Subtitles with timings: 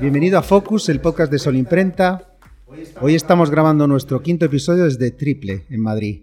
[0.00, 2.36] Bienvenido a Focus, el podcast de Sol Imprenta.
[3.00, 6.22] Hoy estamos grabando nuestro quinto episodio desde Triple, en Madrid.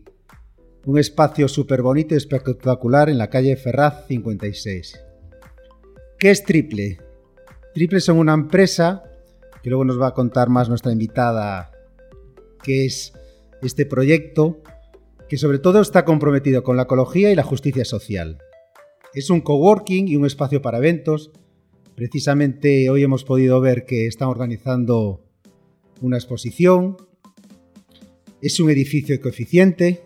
[0.86, 4.99] Un espacio súper bonito y espectacular en la calle Ferraz 56.
[6.17, 6.99] ¿Qué es Triple?
[7.74, 9.03] Triple son una empresa
[9.62, 11.71] que luego nos va a contar más nuestra invitada
[12.63, 13.12] qué es
[13.62, 14.62] este proyecto
[15.28, 18.38] que sobre todo está comprometido con la ecología y la justicia social.
[19.14, 21.32] Es un coworking y un espacio para eventos.
[21.95, 25.22] Precisamente hoy hemos podido ver que están organizando
[26.02, 26.98] una exposición.
[28.41, 30.03] Es un edificio ecoeficiente,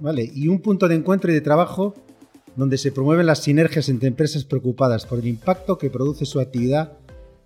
[0.00, 0.30] ¿vale?
[0.34, 1.94] Y un punto de encuentro y de trabajo
[2.56, 6.94] donde se promueven las sinergias entre empresas preocupadas por el impacto que produce su actividad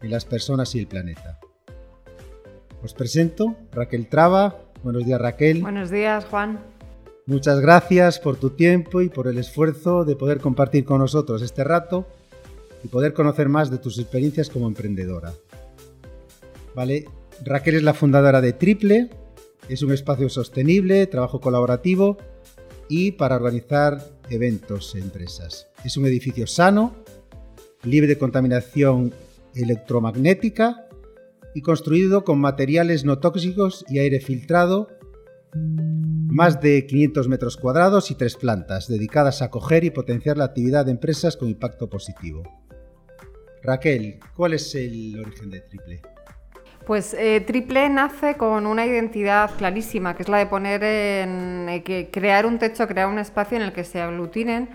[0.01, 1.41] en las personas y el planeta.
[2.85, 4.63] Os presento Raquel Traba.
[4.85, 5.61] Buenos días, Raquel.
[5.61, 6.61] Buenos días, Juan.
[7.27, 11.65] Muchas gracias por tu tiempo y por el esfuerzo de poder compartir con nosotros este
[11.65, 12.07] rato
[12.85, 15.33] y poder conocer más de tus experiencias como emprendedora.
[16.75, 17.07] Vale,
[17.45, 19.11] Raquel es la fundadora de Triple,
[19.69, 22.19] es un espacio sostenible, trabajo colaborativo
[22.89, 25.69] y para organizar eventos e empresas.
[25.85, 26.95] Es un edificio sano,
[27.85, 29.13] libre de contaminación
[29.55, 30.89] electromagnética
[31.55, 34.89] y construido con materiales no tóxicos y aire filtrado
[35.55, 40.87] más de 500 metros cuadrados y tres plantas dedicadas a acoger y potenciar la actividad
[40.87, 42.43] de empresas con impacto positivo.
[43.63, 46.03] Raquel, ¿cuál es el origen de Triple?
[46.87, 51.83] Pues eh, Triple nace con una identidad clarísima, que es la de poner en eh,
[51.85, 54.69] que crear un techo, crear un espacio en el que se aglutinen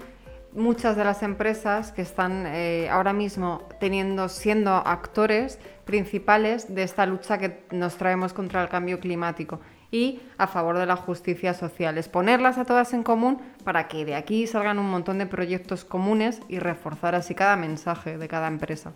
[0.54, 7.06] muchas de las empresas que están eh, ahora mismo teniendo, siendo actores principales de esta
[7.06, 9.60] lucha que nos traemos contra el cambio climático
[9.92, 11.98] y a favor de la justicia social.
[11.98, 15.86] Es ponerlas a todas en común para que de aquí salgan un montón de proyectos
[15.86, 18.94] comunes y reforzar así cada mensaje de cada empresa.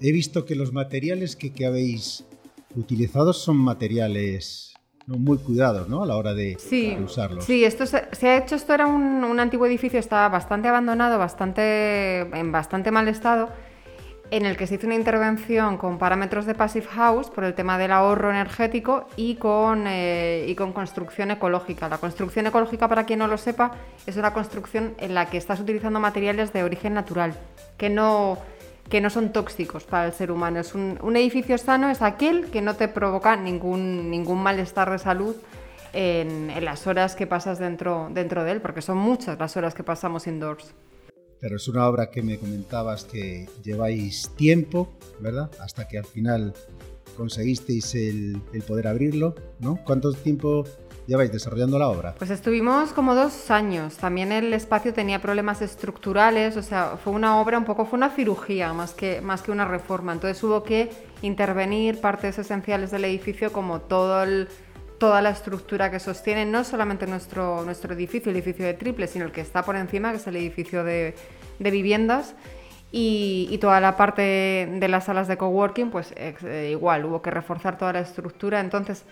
[0.00, 2.24] He visto que los materiales que, habéis
[2.74, 4.74] utilizado son materiales
[5.06, 6.02] muy cuidados ¿no?
[6.02, 6.56] a la hora de,
[7.02, 7.44] usarlos.
[7.44, 12.20] Sí, esto se, ha hecho, esto era un, un antiguo edificio, estaba bastante abandonado, bastante,
[12.20, 13.48] en bastante mal estado
[14.30, 17.78] en el que se hizo una intervención con parámetros de Passive House por el tema
[17.78, 21.88] del ahorro energético y con, eh, y con construcción ecológica.
[21.88, 23.72] La construcción ecológica, para quien no lo sepa,
[24.06, 27.34] es una construcción en la que estás utilizando materiales de origen natural,
[27.76, 28.38] que no,
[28.88, 30.58] que no son tóxicos para el ser humano.
[30.58, 35.36] Es un, edificio sano es aquel que no te provoca ningún, ningún malestar de salud
[35.92, 39.72] en, en, las horas que pasas dentro, dentro de él, porque son muchas las horas
[39.72, 40.74] que pasamos indoors.
[41.40, 45.50] Pero es una obra que me comentabas que lleváis tiempo, ¿verdad?
[45.60, 46.54] Hasta que al final
[47.16, 49.78] conseguisteis el, poder abrirlo, ¿no?
[49.84, 50.64] ¿Cuánto tiempo
[51.06, 52.14] lleváis desarrollando la obra?
[52.18, 53.96] Pues estuvimos como dos años.
[53.96, 58.10] También el espacio tenía problemas estructurales, o sea, fue una obra un poco, fue una
[58.10, 60.12] cirugía más que, más que una reforma.
[60.12, 60.90] Entonces hubo que
[61.22, 64.48] intervenir partes esenciales del edificio como todo el
[64.98, 69.24] toda la estructura que sostiene no solamente nuestro, nuestro edificio, el edificio de Triple, sino
[69.24, 71.14] el que está por encima, que es el edificio de,
[71.58, 72.34] viviendas.
[72.92, 77.76] Y, toda la parte de las salas de coworking, pues eh, igual, hubo que reforzar
[77.76, 78.60] toda la estructura.
[78.60, 79.04] Entonces,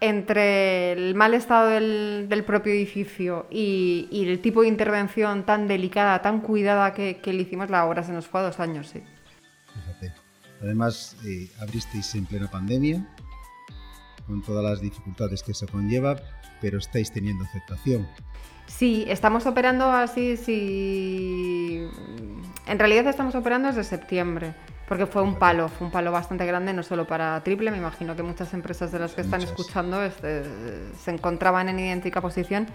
[0.00, 6.40] entre el mal estado del, propio edificio y, el tipo de intervención tan delicada, tan
[6.40, 9.02] cuidada que, le hicimos, la obra se nos fue a dos años, sí.
[10.62, 13.06] Además, eh, abristeis en plena pandemia,
[14.26, 16.16] con todas las dificultades que eso conlleva,
[16.60, 18.06] pero estáis teniendo aceptación.
[18.66, 21.88] Sí, estamos operando así, sí.
[22.66, 24.54] En realidad estamos operando desde septiembre,
[24.88, 28.16] porque fue un palo, fue un palo bastante grande, no solo para Triple, me imagino
[28.16, 30.42] que muchas empresas de las que están escuchando este,
[30.98, 32.66] se encontraban en idéntica posición,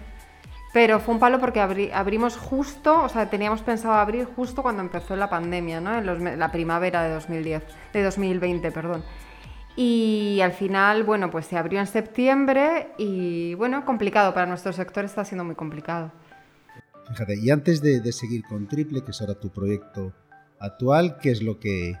[0.72, 5.14] pero fue un palo porque abrimos justo, o sea, teníamos pensado abrir justo cuando empezó
[5.14, 5.98] la pandemia, ¿no?
[5.98, 7.62] En la primavera de 2010,
[7.92, 9.04] de 2020, perdón.
[9.76, 15.04] Y al final, bueno, pues se abrió en septiembre y bueno, complicado para nuestro sector,
[15.04, 16.12] está siendo muy complicado.
[17.08, 20.12] Fíjate, y antes de, seguir con Triple, que es ahora tu proyecto
[20.60, 21.98] actual, ¿qué es lo que,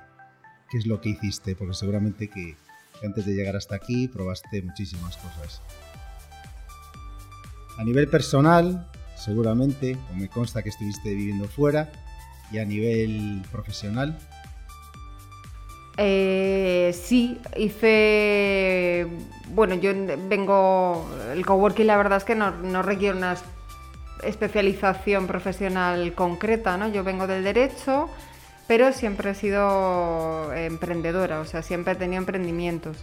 [0.70, 1.56] qué es lo que hiciste?
[1.56, 2.56] Porque seguramente que,
[3.04, 5.60] antes de llegar hasta aquí probaste muchísimas cosas.
[7.78, 8.86] A nivel personal,
[9.16, 11.90] seguramente, o me consta que estuviste viviendo fuera,
[12.52, 14.18] y a nivel profesional,
[15.96, 19.06] eh, sí, hice.
[19.48, 19.92] Bueno, yo
[20.28, 21.06] vengo.
[21.32, 23.36] El coworking, la verdad es que no, requiere una
[24.22, 26.88] especialización profesional concreta, ¿no?
[26.88, 28.08] Yo vengo del derecho,
[28.66, 32.96] pero siempre he sido emprendedora, o sea, siempre he tenido emprendimientos.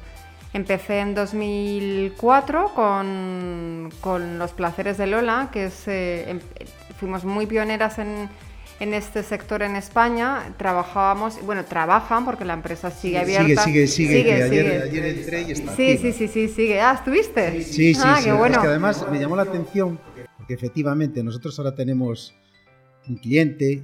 [0.53, 6.39] Empecé en 2004 con, con Los Placeres de Lola, que eh, em,
[6.97, 8.29] fuimos muy pioneras en,
[8.79, 10.53] en este sector en España.
[10.57, 13.63] Trabajábamos, bueno, trabajan porque la empresa sigue abierta.
[13.63, 14.43] Sigue, sigue, sigue.
[14.43, 15.75] Ayer, ayer, entré y está.
[15.75, 16.81] Sí, sí, sí, sí, sigue.
[16.81, 17.63] Ah, ¿estuviste?
[17.63, 18.25] Sí, sí, ah, sí.
[18.25, 18.55] Qué bueno.
[18.55, 19.99] Es que además me llamó la atención
[20.37, 22.33] porque efectivamente nosotros ahora tenemos
[23.07, 23.83] un cliente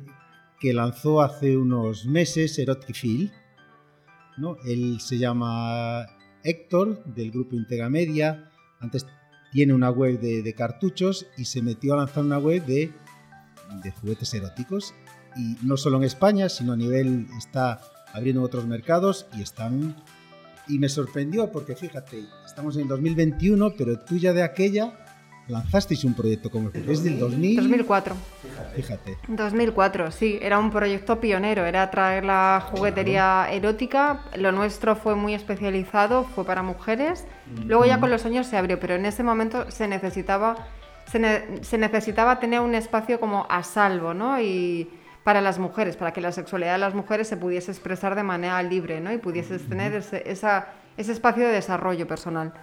[0.60, 3.32] que lanzó hace unos meses Erotifil.
[4.38, 4.58] ¿no?
[4.66, 6.06] Él se llama
[6.44, 8.52] Héctor, del grupo Integramedia.
[8.80, 9.06] Antes
[9.52, 12.92] tiene una web de, de, cartuchos y se metió a lanzar una web de,
[13.84, 14.94] de, juguetes eróticos.
[15.36, 17.82] Y no solo en España, sino a nivel, está
[18.14, 19.96] abriendo otros mercados y están...
[20.68, 25.06] Y me sorprendió porque fíjate, estamos en el 2021, pero tú ya de aquella
[25.48, 26.92] lanzasteis un proyecto como este.
[26.92, 27.58] Es del 2000...
[27.58, 28.16] 2004.
[28.76, 29.18] Fíjate.
[29.28, 30.40] 2004, sí.
[30.42, 31.66] Era un proyecto pionero.
[31.66, 34.24] Era traer la juguetería erótica.
[34.38, 37.26] Lo nuestro fue muy especializado, fue para mujeres.
[37.66, 40.68] Luego ya con los años se abrió, pero en ese momento se necesitaba,
[41.08, 44.40] se, ne se necesitaba tener un espacio como a salvo, ¿no?
[44.40, 44.90] Y
[45.24, 48.62] para las mujeres, para que la sexualidad de las mujeres se pudiese expresar de manera
[48.62, 49.12] libre, ¿no?
[49.12, 50.68] Y pudieses tener ese, esa,
[50.98, 52.54] ese espacio de desarrollo personal.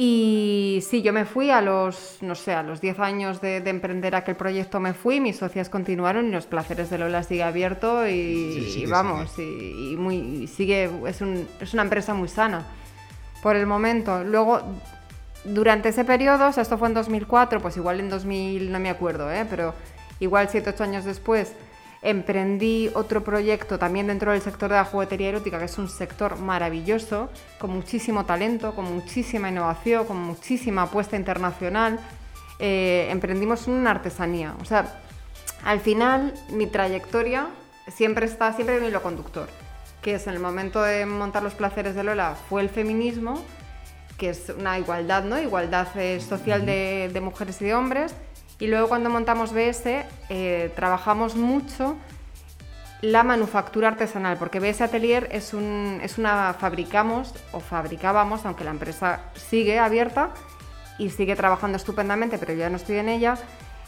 [0.00, 3.70] Y sí, yo me fui a los, no sé, a los 10 años de, de,
[3.70, 8.06] emprender aquel proyecto me fui, mis socias continuaron y los placeres de Lola sigue abierto
[8.06, 12.14] y, sí, sí, y vamos, y, y, muy, y sigue, es, un, es una empresa
[12.14, 12.64] muy sana
[13.42, 14.22] por el momento.
[14.22, 14.62] Luego,
[15.48, 18.90] durante ese periodo, o sea, esto fue en 2004, pues igual en 2000, no me
[18.90, 19.46] acuerdo, ¿eh?
[19.48, 19.74] pero
[20.20, 21.52] igual 7, 8 años después,
[22.02, 26.38] emprendí otro proyecto también dentro del sector de la juguetería erótica, que es un sector
[26.38, 31.98] maravilloso, con muchísimo talento, con muchísima innovación, con muchísima apuesta internacional.
[32.58, 34.54] Eh, emprendimos una artesanía.
[34.60, 35.00] O sea,
[35.64, 37.48] al final mi trayectoria
[37.88, 39.48] siempre está, siempre en hilo conductor,
[40.02, 43.42] que es en el momento de montar los placeres de Lola fue el feminismo,
[44.18, 45.40] que es una igualdad, ¿no?
[45.40, 48.14] Igualdad eh, social de, mujeres y de hombres
[48.58, 51.96] y luego cuando montamos BS eh, trabajamos mucho
[53.00, 59.20] la manufactura artesanal, porque BS Atelier es, es una fabricamos o fabricábamos, aunque la empresa
[59.34, 60.30] sigue abierta
[60.98, 63.38] y sigue trabajando estupendamente, pero yo ya no estoy en ella,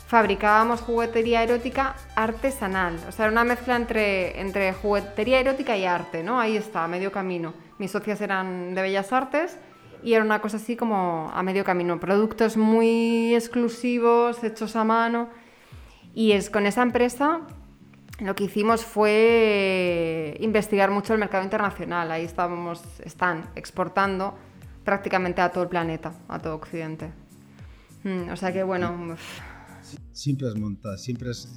[0.07, 3.01] fabricábamos juguetería erótica artesanal.
[3.09, 6.39] O sea, era una mezcla entre, entre juguetería erótica y arte, ¿no?
[6.39, 7.55] Ahí está, medio camino.
[7.79, 9.57] Mis socias eran de Bellas Artes
[10.03, 15.29] y era una cosa así como a medio camino, productos muy exclusivos, hechos a mano.
[16.15, 17.43] Y es con esa empresa
[18.21, 22.11] lo que hicimos fue investigar mucho el mercado internacional.
[22.11, 24.35] Ahí estábamos, están exportando
[24.85, 27.11] prácticamente a todo el planeta, a todo Occidente.
[28.05, 29.17] Mm, o sea que bueno.
[30.13, 31.49] Siempre has montado, siempre has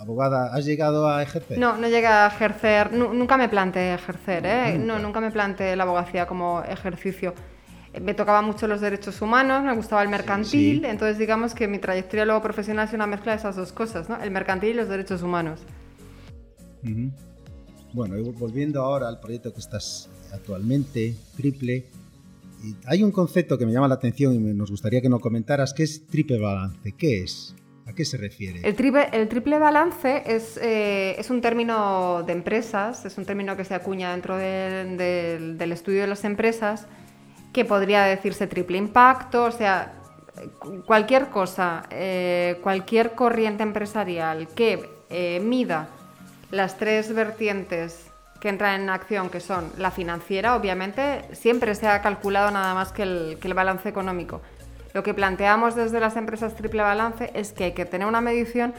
[0.00, 1.58] abogada, ¿has llegado a ejercer?
[1.58, 4.78] No, no llegué a ejercer, nunca me planteé ejercer, ¿eh?
[4.78, 4.94] ¿Nunca?
[4.94, 7.34] no, nunca me planteé la abogacía como ejercicio.
[8.00, 10.86] Me tocaba mucho los derechos humanos, me gustaba el mercantil, sí.
[10.86, 14.20] entonces digamos que mi trayectoria luego profesional es una mezcla de esas dos cosas, ¿no?
[14.22, 15.60] El mercantil y los derechos humanos.
[16.82, 17.10] Uh -huh.
[17.92, 21.86] Bueno, y volviendo ahora al proyecto que estás actualmente, Triple,
[22.86, 25.82] hay un concepto que me llama la atención y nos gustaría que nos comentaras, que
[25.82, 26.92] es triple balance.
[26.92, 27.54] ¿Qué es?
[27.90, 28.60] ¿A qué se refiere?
[28.62, 33.56] El triple, el triple balance es, eh, es, un término de empresas, es un término
[33.56, 36.86] que se acuña dentro de, de, del estudio de las empresas,
[37.52, 39.92] que podría decirse triple impacto, o sea,
[40.86, 45.88] cualquier cosa, eh, cualquier corriente empresarial que eh, mida
[46.50, 48.06] las tres vertientes
[48.40, 52.92] que entran en acción, que son la financiera, obviamente, siempre se ha calculado nada más
[52.92, 54.40] que el, que el balance económico.
[54.92, 58.74] Lo que planteamos desde las empresas triple balance es que hay que tener una medición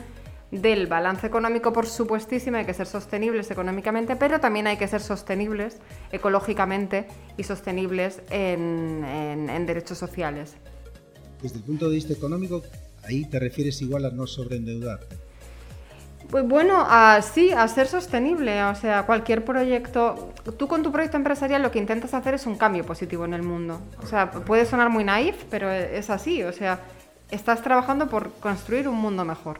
[0.51, 5.01] del balance económico, por supuestísimo, hay que ser sostenibles económicamente, pero también hay que ser
[5.01, 5.77] sostenibles
[6.12, 10.56] ecológicamente y sostenibles en, en, derechos sociales.
[11.41, 12.62] Desde el punto de vista económico,
[13.03, 15.21] ahí te refieres igual a no sobreendeudarte.
[16.32, 18.64] Pues bueno, a, sí, a ser sostenible.
[18.64, 20.34] O sea, cualquier proyecto.
[20.58, 23.44] Tú con tu proyecto empresarial lo que intentas hacer es un cambio positivo en el
[23.44, 23.82] mundo.
[24.02, 26.42] O sea, puede sonar muy naif, pero es así.
[26.44, 26.80] O sea,
[27.32, 29.60] estás trabajando por construir un mundo mejor.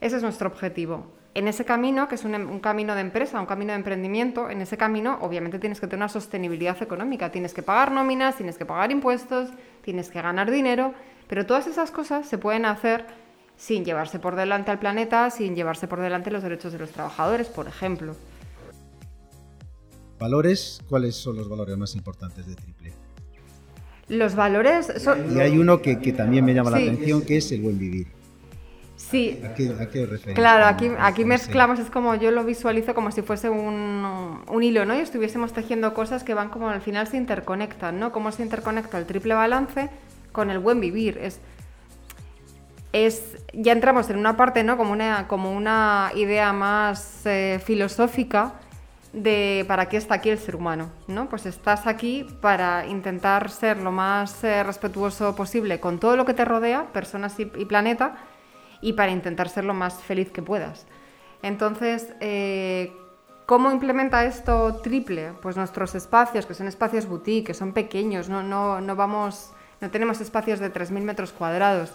[0.00, 1.12] Ese es nuestro objetivo.
[1.34, 4.62] En ese camino, que es un, un, camino de empresa, un camino de emprendimiento, en
[4.62, 7.30] ese camino obviamente tienes que tener una sostenibilidad económica.
[7.30, 9.50] Tienes que pagar nóminas, tienes que pagar impuestos,
[9.82, 10.94] tienes que ganar dinero,
[11.28, 13.04] pero todas esas cosas se pueden hacer
[13.56, 17.48] sin llevarse por delante al planeta, sin llevarse por delante los derechos de los trabajadores,
[17.48, 18.14] por ejemplo.
[20.18, 20.80] ¿Valores?
[20.88, 22.92] ¿Cuáles son los valores más importantes de Triple?
[24.08, 25.36] Los valores son...
[25.36, 26.84] Y hay uno que, que también me llama sí.
[26.84, 28.06] la atención, que es el buen vivir.
[28.96, 29.40] Sí.
[29.44, 30.32] ¿A qué, a qué?
[30.34, 34.86] Claro, aquí, aquí mezclamos, es como yo lo visualizo como si fuese un, un, hilo,
[34.86, 34.96] ¿no?
[34.96, 38.10] Y estuviésemos tejiendo cosas que van como al final se interconectan, ¿no?
[38.10, 39.90] Cómo se interconecta el triple balance
[40.32, 41.18] con el buen vivir.
[41.18, 41.40] Es,
[43.04, 44.76] es ya entramos en una parte, ¿no?
[44.76, 48.54] Como una, como una idea más eh, filosófica
[49.12, 51.28] de para qué está aquí el ser humano, ¿no?
[51.28, 56.34] Pues estás aquí para intentar ser lo más eh, respetuoso posible con todo lo que
[56.34, 58.16] te rodea, personas y, planeta,
[58.80, 60.86] y para intentar ser lo más feliz que puedas.
[61.42, 62.92] Entonces, eh,
[63.46, 65.32] ¿cómo implementa esto triple?
[65.40, 69.90] Pues nuestros espacios, que son espacios boutique, que son pequeños, no, no, no vamos, no
[69.90, 71.92] tenemos espacios de 3.000 metros cuadrados.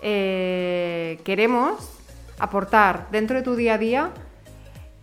[0.00, 1.98] Eh, queremos
[2.38, 4.10] aportar dentro de tu día a día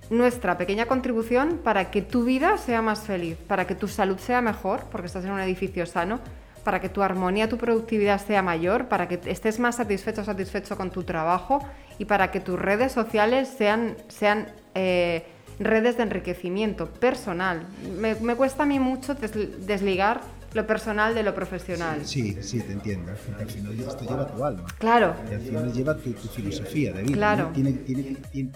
[0.09, 4.41] nuestra pequeña contribución para que tu vida sea más feliz, para que tu salud sea
[4.41, 6.19] mejor, porque estás en un edificio sano,
[6.63, 10.91] para que tu armonía, tu productividad sea mayor, para que estés más satisfecho satisfecho con
[10.91, 11.59] tu trabajo
[11.99, 15.25] y para que tus redes sociales sean, sean eh,
[15.59, 17.65] redes de enriquecimiento personal.
[17.99, 20.21] Me, cuesta a mí mucho desligar
[20.55, 22.05] lo personal de lo profesional.
[22.05, 23.11] Sí, sí, te entiendo.
[23.11, 24.65] al final esto lleva tu alma.
[24.79, 25.13] Claro.
[25.29, 27.13] Y al final lleva tu, filosofía de vida.
[27.13, 27.51] Claro.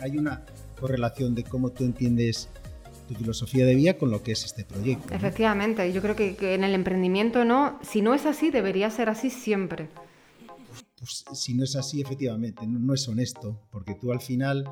[0.01, 0.45] hay una
[0.79, 2.49] correlación de cómo tú entiendes
[3.09, 5.13] tu filosofía de vida con lo que es este proyecto.
[5.13, 9.29] Efectivamente, yo creo que, en el emprendimiento no, si no es así, debería ser así
[9.29, 9.89] siempre.
[10.97, 14.63] Pues, si no es así, efectivamente, no, es honesto, porque tú al final,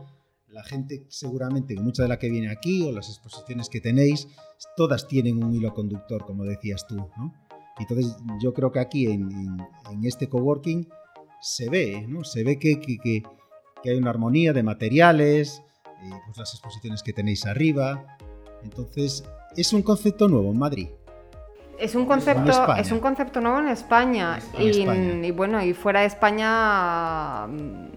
[0.48, 4.29] la gente seguramente, mucha de la que viene aquí o las exposiciones que tenéis,
[4.76, 7.34] todas tienen un hilo conductor, como decías tú, ¿no?
[7.80, 9.60] Entonces yo creo que aquí en,
[10.04, 10.88] este coworking
[11.42, 12.24] se ve, ¿no?
[12.24, 13.24] Se ve que, que
[13.86, 15.62] hay una armonía de materiales,
[16.26, 18.18] pues las exposiciones que tenéis arriba.
[18.64, 19.24] Entonces,
[19.56, 20.90] es un concepto nuevo en Madrid.
[21.80, 24.40] Es un concepto, es un concepto nuevo en España.
[24.58, 27.90] y, bueno, y fuera de España, mm,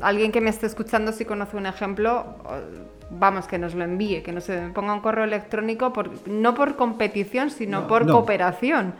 [0.00, 2.36] alguien que me esté escuchando si conoce un ejemplo,
[3.18, 7.50] vamos, que nos lo envíe, que nos ponga un correo electrónico, por, no por competición,
[7.50, 8.94] sino por cooperación.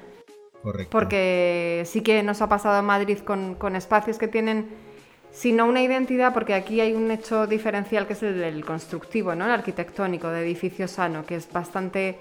[0.63, 0.91] Correcto.
[0.91, 4.69] Porque sí que nos ha pasado en Madrid con, con espacios que tienen
[5.33, 9.47] sino una identidad, porque aquí hay un hecho diferencial que es el del constructivo, ¿no?
[9.47, 12.19] el arquitectónico, de edificio sano, que es bastante,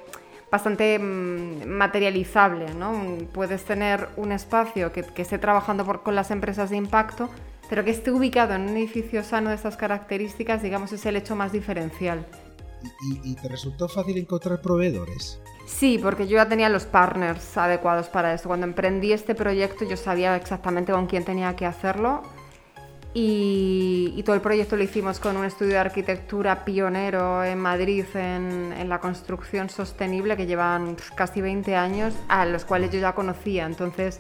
[0.50, 2.74] bastante mm, materializable.
[2.74, 3.18] ¿no?
[3.34, 7.30] Puedes tener un espacio que, esté trabajando con las empresas de impacto,
[7.72, 11.38] pero que esté ubicado en un edificio sano de estas características, digamos, es el hecho
[11.38, 12.28] más diferencial.
[13.24, 15.40] ¿Y, te resultó fácil encontrar proveedores?
[15.68, 18.50] Sí, porque yo ya tenía los partners adecuados para eso.
[18.50, 22.24] Cuando emprendí este proyecto yo sabía exactamente con quién tenía que hacerlo
[23.14, 28.90] y, todo el proyecto lo hicimos con un estudio de arquitectura pionero en Madrid en,
[28.90, 33.66] la construcción sostenible que llevan casi 20 años, a los cuales yo ya conocía.
[33.66, 34.20] Entonces,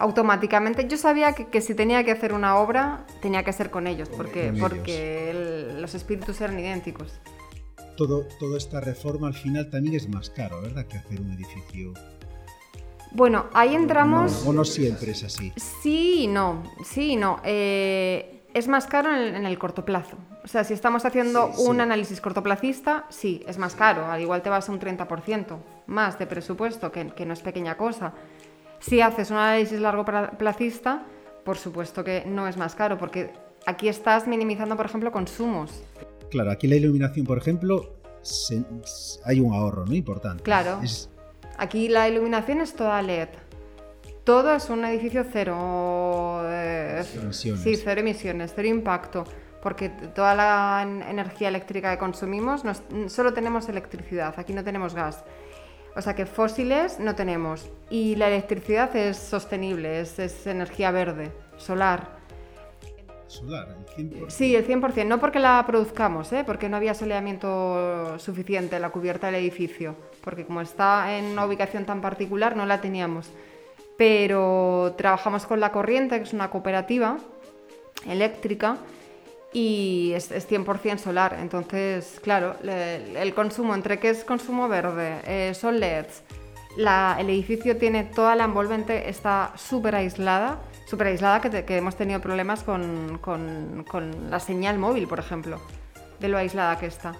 [0.00, 4.08] automáticamente yo sabía que, si tenía que hacer una obra, tenía que ser con ellos,
[4.08, 7.20] porque, porque los espíritus eran idénticos.
[7.96, 10.86] Todo, toda esta reforma al final también es más caro, ¿verdad?
[10.86, 11.92] Que hacer un edificio
[13.12, 14.46] bueno, ahí entramos...
[14.46, 15.52] o no siempre es así.
[15.56, 17.40] Sí y no, sí y no.
[17.44, 20.16] Eh, es más caro en el, corto plazo.
[20.44, 24.06] O sea, si estamos haciendo un análisis cortoplacista, sí, es más caro.
[24.06, 28.12] Al igual te vas a un 30% más de presupuesto, que, no es pequeña cosa.
[28.80, 31.04] Si haces un análisis largo plazista,
[31.44, 33.30] por supuesto que no es más caro, porque
[33.66, 35.82] aquí estás minimizando, por ejemplo, consumos.
[36.30, 37.94] Claro, aquí la iluminación, por ejemplo,
[39.24, 39.94] hay un ahorro, ¿no?
[39.94, 40.42] Importante.
[40.42, 40.80] Claro.
[41.58, 43.28] Aquí la iluminación es toda LED.
[44.24, 46.42] Todo es un edificio cero.
[46.44, 47.62] Eh, emisiones.
[47.62, 49.24] Sí, cero emisiones, cero impacto.
[49.62, 52.62] Porque toda la energía eléctrica que consumimos,
[53.08, 55.22] solo tenemos electricidad, aquí no tenemos gas.
[56.00, 57.68] O sea que fósiles no tenemos.
[57.90, 62.18] Y la electricidad es sostenible, es, energía verde, solar.
[63.26, 64.30] Solar, el 100%.
[64.30, 65.06] Sí, el 100%.
[65.06, 66.42] No porque la produzcamos, ¿eh?
[66.44, 71.46] porque no había soleamiento suficiente en la cubierta del edificio porque como está en una
[71.46, 73.30] ubicación tan particular no la teníamos.
[73.96, 77.18] Pero trabajamos con La Corriente, que es una cooperativa
[78.06, 78.78] eléctrica,
[79.52, 81.36] y es, 100% solar.
[81.40, 86.22] Entonces, claro, el consumo, entre que es consumo verde, eh, son LEDs,
[86.76, 92.62] el edificio tiene toda la envolvente, está súper aislada, súper aislada que, hemos tenido problemas
[92.62, 95.60] con, con la señal móvil, por ejemplo,
[96.20, 97.14] de lo aislada que está.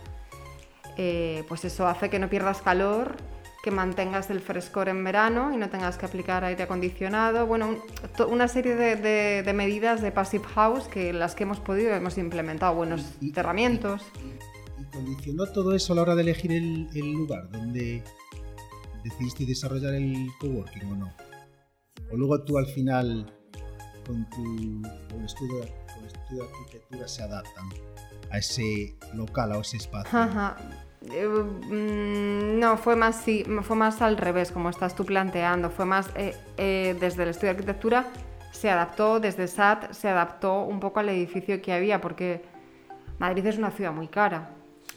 [0.97, 3.17] Eh, pues eso hace que no pierdas calor,
[3.63, 7.47] que mantengas el frescor en verano y no tengas que aplicar aire acondicionado.
[7.47, 7.77] Bueno,
[8.29, 13.03] una serie de, medidas de Passive House que las que hemos podido hemos implementado buenos
[13.35, 14.03] cerramientos.
[14.79, 18.03] Y, condicionó todo eso a la hora de elegir el, lugar donde
[19.05, 21.13] decidiste desarrollar el coworking o no?
[22.11, 23.31] O luego tú al final
[24.07, 24.83] con tu
[25.25, 25.61] estudio,
[26.31, 27.69] de arquitectura se adaptan
[28.31, 30.19] a ese local, a ese espacio.
[31.13, 35.71] Eh, mm, no, fue más, sí, fue más al revés, como estás tú planteando.
[35.71, 38.07] Fue más eh, eh, desde el estudio de arquitectura
[38.51, 42.43] se adaptó, desde SAT se adaptó un poco al edificio que había, porque
[43.19, 44.51] Madrid es una ciudad muy cara.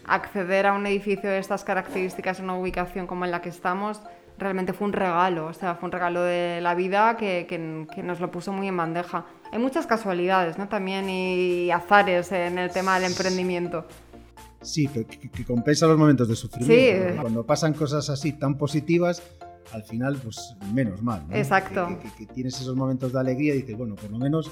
[0.05, 4.01] Acceder a un edificio de estas características en una ubicación como en la que estamos
[4.37, 8.19] realmente fue un regalo, o sea, fue un regalo de la vida que, que, nos
[8.19, 9.25] lo puso muy en bandeja.
[9.51, 10.67] Hay muchas casualidades, ¿no?
[10.67, 13.85] También y azares en el tema del emprendimiento.
[14.63, 17.21] Sí, pero que, compensa los momentos de sufrimiento.
[17.21, 19.21] Cuando pasan cosas así tan positivas,
[19.71, 21.23] al final, pues menos mal.
[21.27, 21.35] ¿no?
[21.35, 21.87] Exacto.
[22.17, 24.51] Que, tienes esos momentos de alegría y dices, bueno, por lo menos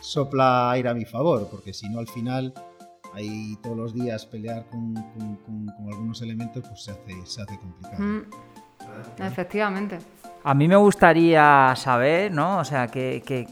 [0.00, 2.52] sopla aire a mi favor, porque si no, al final,
[3.14, 4.94] ahí todos los días pelear con,
[5.90, 8.02] algunos elementos, pues se hace, se hace complicado.
[8.02, 8.22] Mm.
[9.22, 9.98] Efectivamente.
[10.44, 12.58] A mí me gustaría saber, ¿no?
[12.58, 13.46] O sea, que,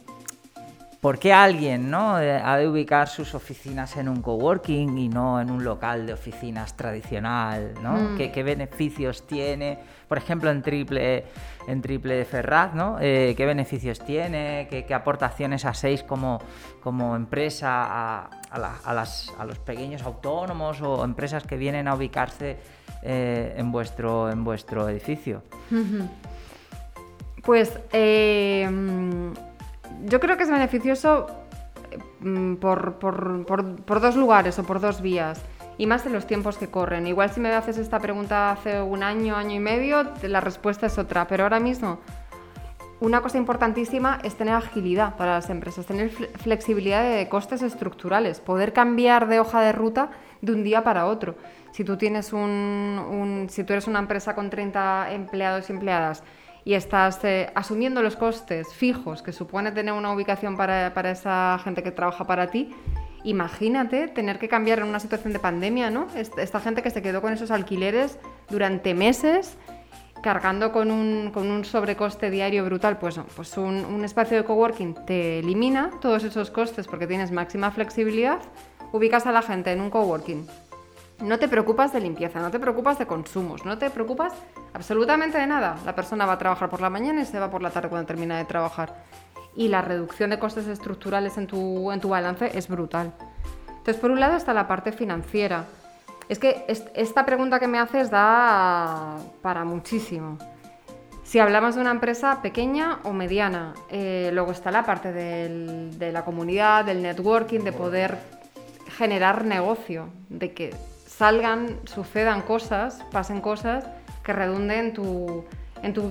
[1.00, 2.16] ¿Por qué alguien ¿no?
[2.16, 6.76] ha de ubicar sus oficinas en un coworking y no en un local de oficinas
[6.76, 7.72] tradicional?
[7.82, 7.94] ¿no?
[7.94, 8.16] Mm.
[8.18, 9.78] ¿Qué, beneficios tiene?
[10.06, 11.24] Por ejemplo, en Triple,
[11.66, 12.98] en triple Ferraz, ¿no?
[13.00, 14.68] Eh, ¿qué beneficios tiene?
[14.68, 16.38] ¿Qué, aportaciones hacéis como,
[16.82, 22.58] como empresa a, los pequeños autónomos o empresas que vienen a ubicarse
[23.02, 25.44] eh, en, vuestro, en vuestro edificio?
[27.42, 27.72] Pues...
[27.90, 28.68] Eh
[30.04, 31.26] yo creo que es beneficioso
[32.20, 35.40] mm, por, dos lugares o por dos vías.
[35.78, 37.06] Y más en los tiempos que corren.
[37.06, 40.98] Igual si me haces esta pregunta hace un año, año y medio, la respuesta es
[40.98, 41.26] otra.
[41.26, 42.00] Pero ahora mismo,
[43.00, 48.74] una cosa importantísima es tener agilidad para las empresas, tener flexibilidad de costes estructurales, poder
[48.74, 50.10] cambiar de hoja de ruta
[50.42, 51.36] de un día para otro.
[51.72, 56.22] Si tú tienes un si tú eres una empresa con 30 empleados y empleadas
[56.70, 61.82] y estás eh, asumiendo los costes fijos que supone tener una ubicación para, esa gente
[61.82, 62.70] que trabaja para ti,
[63.24, 66.06] imagínate tener que cambiar en una situación de pandemia, ¿no?
[66.14, 69.56] Esta gente que se quedó con esos alquileres durante meses,
[70.22, 74.94] cargando con un, con un sobrecoste diario brutal, pues, pues un, un espacio de coworking
[75.06, 78.38] te elimina todos esos costes porque tienes máxima flexibilidad,
[78.92, 80.46] ubicas a la gente en un coworking
[81.20, 84.32] no te preocupas de limpieza, no te preocupas de consumos, no te preocupas
[84.72, 85.76] absolutamente de nada.
[85.84, 88.06] La persona va a trabajar por la mañana y se va por la tarde cuando
[88.06, 89.04] termina de trabajar.
[89.54, 93.12] Y la reducción de costes estructurales en tu, en tu balance es brutal.
[93.68, 95.64] Entonces, por un lado está la parte financiera.
[96.28, 100.38] Es que esta pregunta que me haces da para muchísimo.
[101.24, 106.24] Si hablamos de una empresa pequeña o mediana, eh, luego está la parte de la
[106.24, 108.18] comunidad, del networking, de poder
[108.96, 110.74] generar negocio, de que
[111.20, 113.84] salgan, sucedan cosas, pasen cosas
[114.24, 115.44] que redunden en, tu,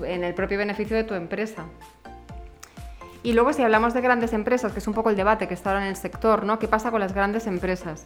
[0.05, 1.63] en, el propio beneficio de tu empresa.
[3.23, 5.71] Y luego si hablamos de grandes empresas, que es un poco el debate que está
[5.71, 6.59] ahora en el sector, ¿no?
[6.59, 8.03] ¿Qué pasa con las grandes empresas?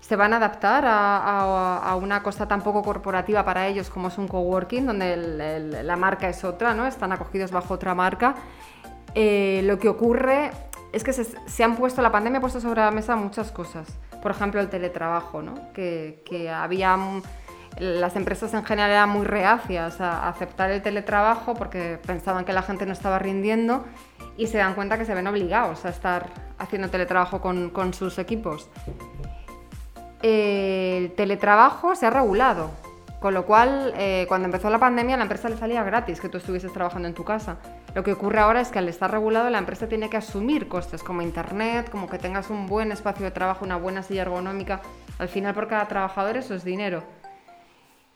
[0.00, 4.28] ¿Se van a adaptar a, una cosa tan poco corporativa para ellos como es un
[4.28, 6.86] coworking, donde la marca es otra, ¿no?
[6.86, 8.34] Están acogidos bajo otra marca.
[9.14, 10.50] Eh, lo que ocurre
[10.92, 13.88] es que se, se, han puesto, la pandemia ha puesto sobre la mesa muchas cosas
[14.22, 15.72] por ejemplo, el teletrabajo, ¿no?
[15.72, 16.22] que,
[16.54, 16.96] había
[17.78, 22.62] las empresas en general eran muy reacias a aceptar el teletrabajo porque pensaban que la
[22.62, 23.84] gente no estaba rindiendo
[24.36, 28.68] y se dan cuenta que se ven obligados a estar haciendo teletrabajo con, sus equipos.
[30.22, 32.70] El teletrabajo se ha regulado,
[33.22, 36.38] con lo cual eh, cuando empezó la pandemia la empresa le salía gratis que tú
[36.38, 37.56] estuvieses trabajando en tu casa.
[37.94, 41.04] Lo que ocurre ahora es que al estar regulado la empresa tiene que asumir costes
[41.04, 44.82] como internet, como que tengas un buen espacio de trabajo, una buena silla ergonómica.
[45.20, 47.04] Al final por cada trabajador eso es dinero.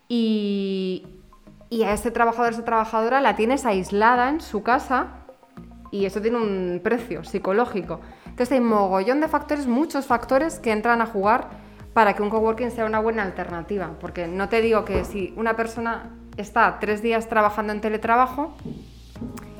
[0.09, 1.07] Y,
[1.85, 5.07] a ese trabajador, esa trabajadora la tienes aislada en su casa
[5.93, 8.01] y eso tiene un precio psicológico.
[8.25, 11.66] Entonces hay mogollón de factores, muchos factores que entran a jugar
[11.97, 13.93] para que un coworking sea una buena alternativa.
[13.99, 18.55] Porque no te digo que si una persona está tres días trabajando en teletrabajo,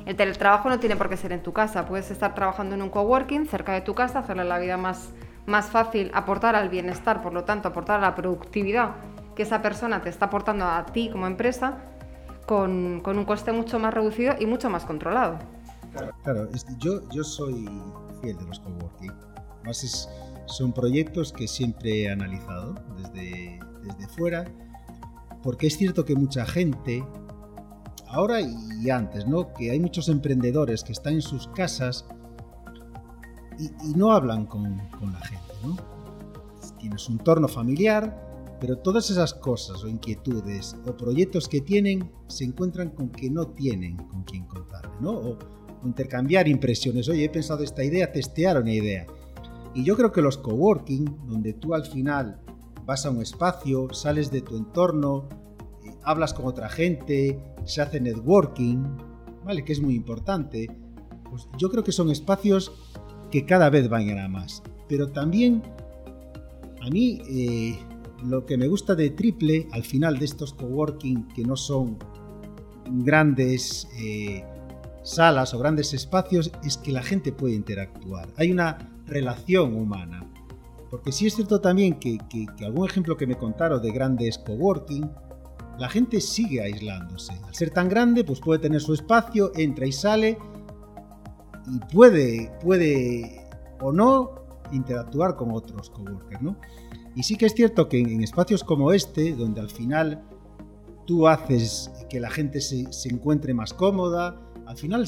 [0.05, 2.91] el teletrabajo no tiene por qué ser en tu casa, puedes estar trabajando en un
[2.91, 5.15] coworking cerca de tu casa, hacerle la vida más,
[5.47, 8.97] más fácil, aportar al bienestar, por lo tanto, aportar a la productividad
[9.35, 11.79] que esa persona te está aportando a ti como empresa
[12.45, 15.39] con, un coste mucho más reducido y mucho más controlado.
[16.23, 17.67] Claro, yo, yo soy
[18.21, 19.11] fiel de los coworking.
[19.61, 19.83] Además,
[20.47, 24.45] son proyectos que siempre he analizado desde, desde fuera,
[25.43, 27.05] porque es cierto que mucha gente
[28.09, 29.53] ahora y antes, ¿no?
[29.53, 32.07] Que hay muchos emprendedores que están en sus casas
[33.59, 35.77] y, no hablan con, la gente, ¿no?
[36.79, 42.45] Tienes un entorno familiar, pero todas esas cosas o inquietudes o proyectos que tienen se
[42.45, 45.11] encuentran con que no tienen con quién contarle, ¿no?
[45.13, 45.39] O,
[45.85, 47.09] intercambiar impresiones.
[47.09, 49.07] Oye, he pensado esta idea, testear una idea.
[49.77, 52.41] Y yo creo que los coworking, donde tú al final
[52.87, 55.29] vas a un espacio, sales de tu entorno,
[56.03, 58.83] hablas con otra gente, se hace networking,
[59.45, 59.67] ¿vale?
[59.67, 60.75] Que es muy importante.
[61.29, 62.73] pues yo creo que son espacios
[63.31, 64.63] que cada vez van a más.
[64.89, 65.63] Pero también
[66.81, 67.79] a mí eh,
[68.25, 71.99] lo que me gusta de Triple, al final de estos coworking que no son
[72.91, 74.43] grandes eh,
[75.03, 78.31] salas o grandes espacios, es que la gente puede interactuar.
[78.39, 80.29] Hay una relación humana.
[80.91, 85.11] Porque sí es cierto también que, que algún ejemplo que me contaron de grandes coworking,
[85.79, 87.33] la gente sigue aislándose.
[87.47, 90.39] Al ser tan grande, pues puede tener su espacio, entra y sale
[91.67, 93.47] y puede, puede
[93.81, 96.57] o no interactuar con otros coworkers, ¿no?
[97.15, 100.23] Y sí que es cierto que en, espacios como este, donde al final
[101.07, 105.07] tú haces que la gente se, encuentre más cómoda, al final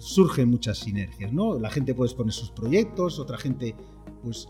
[0.00, 1.58] surgen muchas sinergias, ¿no?
[1.58, 3.74] La gente puede exponer sus proyectos, otra gente,
[4.22, 4.48] pues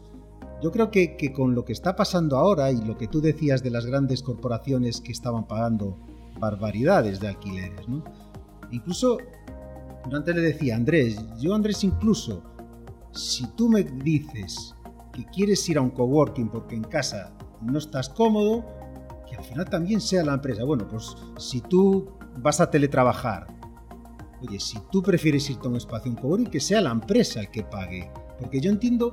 [0.62, 3.70] yo creo que, con lo que está pasando ahora y lo que tú decías de
[3.70, 5.96] las grandes corporaciones que estaban pagando
[6.40, 8.04] barbaridades de alquileres, ¿no?
[8.70, 9.18] Incluso,
[10.10, 12.42] yo antes le decía, Andrés, yo Andrés incluso,
[13.12, 14.74] si tú me dices
[15.12, 17.32] que quieres ir a un coworking porque en casa
[17.62, 18.64] no estás cómodo,
[19.28, 20.64] que al final también sea la empresa.
[20.64, 22.08] Bueno, pues si tú
[22.38, 23.57] vas a teletrabajar,
[24.42, 27.50] oye, si tú prefieres irte a un espacio, un coworking, que sea la empresa el
[27.50, 28.10] que pague.
[28.38, 29.12] Porque yo entiendo,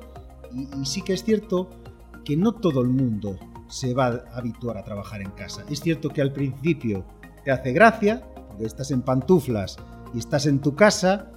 [0.53, 1.69] y, y sí que es cierto,
[2.23, 5.63] que no todo el mundo se va a habituar a trabajar en casa.
[5.69, 7.05] Es cierto que al principio
[7.43, 9.77] te hace gracia, porque estás en pantuflas
[10.13, 11.31] y estás en tu casa,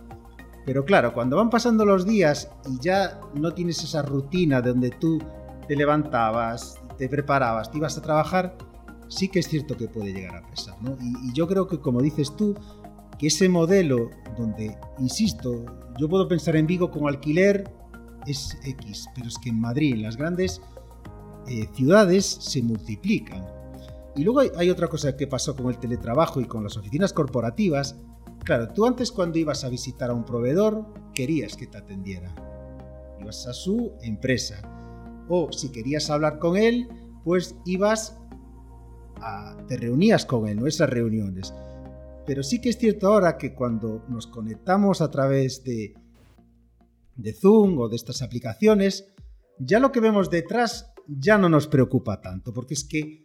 [0.68, 4.90] pero claro, cuando van pasando los días y ya no tienes esa rutina de donde
[4.90, 5.18] tú
[5.66, 8.57] te levantabas, te preparabas, te ibas a trabajar,
[9.09, 10.77] sí que es cierto que puede llegar a pesar.
[11.01, 12.55] Y, yo creo que, como dices tú,
[13.18, 15.64] que ese modelo donde, insisto,
[15.98, 17.70] yo puedo pensar en Vigo con alquiler
[18.26, 20.61] es X, pero es que en Madrid, en las grandes
[21.48, 23.44] eh, ciudades, se multiplican.
[24.14, 27.96] Y luego hay otra cosa que pasó con el teletrabajo y con las oficinas corporativas,
[28.48, 32.35] Claro, tú antes cuando ibas a visitar a un proveedor, querías que te atendiera.
[33.20, 34.62] Ibas a su empresa.
[35.28, 36.88] O si querías hablar con él,
[37.24, 38.16] pues ibas
[39.20, 39.54] a...
[39.68, 40.66] te reunías con él, ¿no?
[40.66, 41.52] Esas reuniones.
[42.29, 45.95] Pero sí que es cierto ahora que cuando nos conectamos a través de,
[47.17, 49.07] de Zoom o de estas aplicaciones,
[49.59, 53.25] ya lo que vemos detrás ya no nos preocupa tanto, porque es que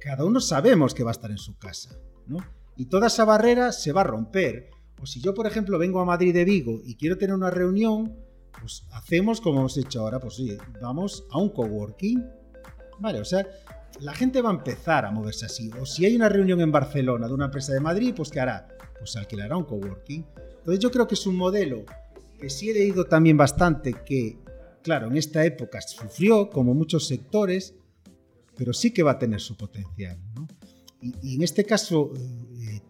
[0.00, 2.38] cada uno sabemos que va a estar en su casa, ¿no?
[2.76, 4.70] y toda esa barrera se va a romper.
[5.00, 8.16] O si yo, por ejemplo, vengo a Madrid de Vigo y quiero tener una reunión,
[8.58, 12.24] pues hacemos como hemos hecho ahora, pues oye, vamos a un coworking.
[13.00, 13.46] Vale, o sea,
[14.00, 15.70] la gente va a empezar a moverse así.
[15.80, 18.68] O si hay una reunión en Barcelona de una empresa de Madrid, pues ¿qué hará?
[18.98, 20.24] Pues alquilará un coworking.
[20.58, 21.84] Entonces yo creo que es un modelo
[22.38, 24.38] que sí he leído también bastante que,
[24.82, 27.74] claro, en esta época sufrió, como muchos sectores,
[28.56, 30.18] pero sí que va a tener su potencial.
[31.00, 32.12] Y, y en este caso,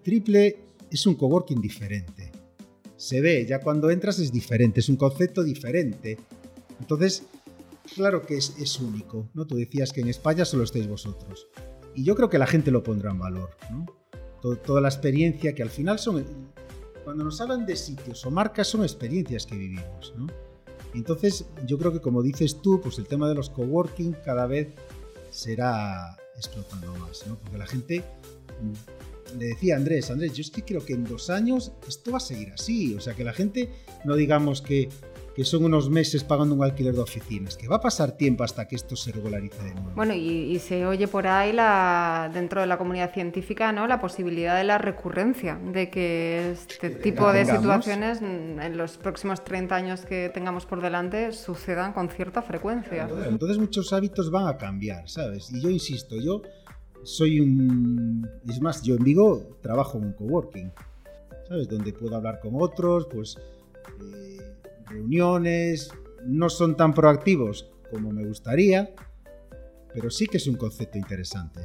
[0.03, 0.59] Triple
[0.91, 2.31] es un coworking diferente.
[2.97, 6.19] Se ve, ya cuando entras es diferente, es un concepto diferente.
[6.79, 7.25] Entonces,
[7.95, 9.47] claro que es, único, ¿no?
[9.47, 11.49] Tú decías que en España solo estáis vosotros.
[11.95, 13.87] Y yo creo que la gente lo pondrá en valor, ¿no?
[14.63, 16.23] toda la experiencia que al final son...
[17.03, 20.27] Cuando nos hablan de sitios o marcas son experiencias que vivimos, ¿no?
[20.95, 24.75] Entonces, yo creo que como dices tú, pues el tema de los coworking cada vez
[25.31, 27.37] será explotando más, ¿no?
[27.37, 28.05] Porque la gente
[29.39, 32.21] le decía Andrés, Andrés, yo es que creo que en dos años esto va a
[32.21, 32.95] seguir así.
[32.95, 33.71] O sea, que la gente
[34.05, 34.89] no digamos que,
[35.43, 38.77] son unos meses pagando un alquiler de oficinas, que va a pasar tiempo hasta que
[38.77, 39.91] esto se regularice de nuevo.
[39.97, 43.87] Bueno, y, se oye por ahí la, dentro de la comunidad científica ¿no?
[43.87, 49.75] la posibilidad de la recurrencia, de que este tipo de situaciones en los próximos 30
[49.75, 53.09] años que tengamos por delante sucedan con cierta frecuencia.
[53.27, 55.51] entonces muchos hábitos van a cambiar, ¿sabes?
[55.53, 56.43] Y yo insisto, yo
[57.03, 58.29] soy un...
[58.49, 60.73] Es más, yo en Vigo trabajo en un coworking,
[61.49, 61.69] ¿sabes?
[61.69, 63.37] Donde puedo hablar con otros, pues
[64.01, 64.44] eh,
[64.95, 65.93] reuniones,
[66.25, 68.95] no son tan proactivos como me gustaría,
[69.93, 71.61] pero sí que es un concepto interesante.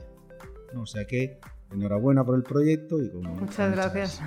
[0.75, 1.39] O sea que
[1.71, 3.35] enhorabuena por el proyecto y como...
[3.35, 4.21] Muchas gracias.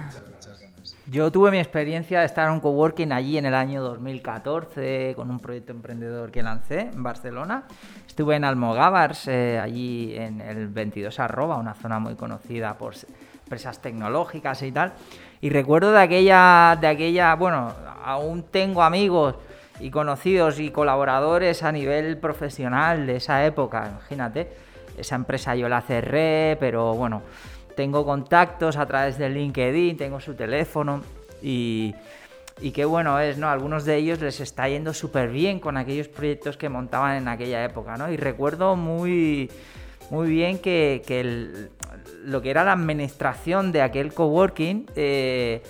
[1.11, 5.31] Yo tuve mi experiencia de estar en un coworking allí en el año 2014 con
[5.31, 7.65] un proyecto emprendedor que lancé en Barcelona.
[8.07, 12.95] Estuve en Almogávars, eh, allí en el 22 arroba, una zona muy conocida por
[13.45, 14.93] empresas tecnológicas y tal.
[15.43, 17.75] Y recuerdo de aquella, de aquella, bueno,
[18.05, 19.35] aún tengo amigos
[19.81, 24.53] y conocidos y colaboradores a nivel profesional de esa época, imagínate.
[24.97, 27.23] Esa empresa yo la cerré, pero bueno,
[27.75, 31.03] tengo contactos a través de LinkedIn, tengo su teléfono
[31.43, 31.93] y,
[32.73, 33.49] qué bueno es, ¿no?
[33.49, 37.65] Algunos de ellos les está yendo súper bien con aquellos proyectos que montaban en aquella
[37.65, 38.13] época, ¿no?
[38.13, 39.51] Y recuerdo muy,
[40.09, 41.03] muy bien que,
[42.25, 45.63] lo que era la administración de aquel coworking, eh,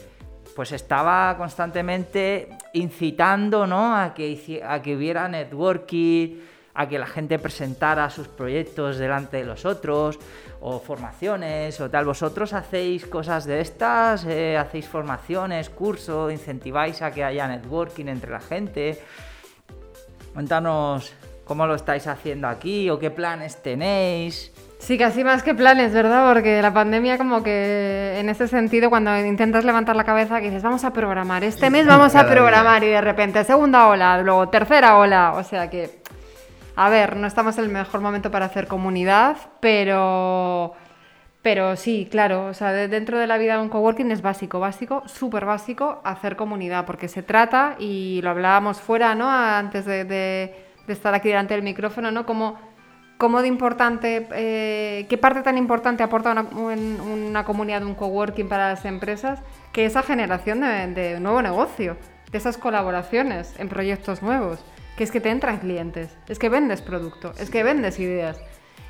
[0.55, 3.97] pues estaba constantemente incitando ¿no?
[3.97, 6.41] a, que, a que hubiera networking,
[6.75, 10.19] a que la gente presentara sus proyectos delante de los otros,
[10.61, 12.05] o formaciones, o tal.
[12.05, 14.25] ¿Vosotros hacéis cosas de estas?
[14.27, 16.33] Eh, ¿Hacéis formaciones, cursos?
[16.33, 19.03] ¿Incentiváis a que haya networking entre la gente?
[20.33, 21.13] Cuéntanos
[21.45, 24.52] cómo lo estáis haciendo aquí o qué planes tenéis.
[24.83, 26.29] Sí, casi más que planes, ¿verdad?
[26.29, 30.65] Porque la pandemia como que en ese sentido cuando intentas levantar la cabeza que dices,
[30.65, 34.97] vamos a programar, este mes vamos a programar y de repente segunda ola, luego tercera
[34.97, 36.03] ola, o sea que,
[36.75, 40.73] a ver, no estamos en el mejor momento para hacer comunidad, pero,
[41.43, 45.05] pero sí, claro, o sea, dentro de la vida de un coworking es básico, básico,
[45.07, 49.31] súper básico hacer comunidad, porque se trata, y lo hablábamos fuera, ¿no?
[49.31, 52.27] Antes de, de estar aquí delante del micrófono, ¿no?
[52.27, 52.72] Como
[53.23, 58.71] cómo de importante, eh, qué parte tan importante aporta una, una, comunidad un coworking para
[58.71, 59.39] las empresas,
[59.73, 61.97] que esa generación de, nuevo negocio,
[62.33, 64.59] de esas colaboraciones en proyectos nuevos,
[64.97, 68.41] que es que te entran clientes, es que vendes producto, es que vendes ideas.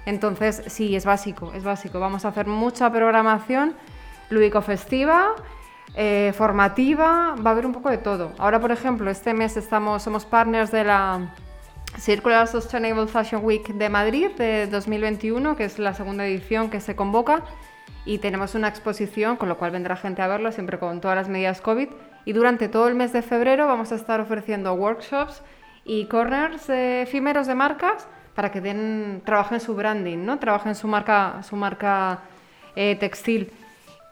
[0.06, 2.00] Entonces, sí, es básico, es básico.
[2.00, 3.74] Vamos a hacer mucha programación
[4.30, 5.34] lúdico-festiva,
[5.94, 8.32] eh, formativa, va a haber un poco de todo.
[8.38, 11.34] Ahora, por ejemplo, este mes estamos, somos partners de la
[11.98, 16.96] Circular Sustainable Fashion Week de Madrid de 2021, que es la segunda edición que se
[16.96, 17.44] convoca.
[18.04, 21.28] Y tenemos una exposición, con lo cual vendrá gente a verlo, siempre con todas las
[21.28, 21.88] medidas COVID.
[22.24, 25.42] Y durante todo el mes de febrero vamos a estar ofreciendo workshops
[25.84, 30.38] y corners efímeros de marcas para que den, trabajen su branding, ¿no?
[30.38, 32.20] trabajen su marca, su marca
[32.74, 33.52] eh, textil.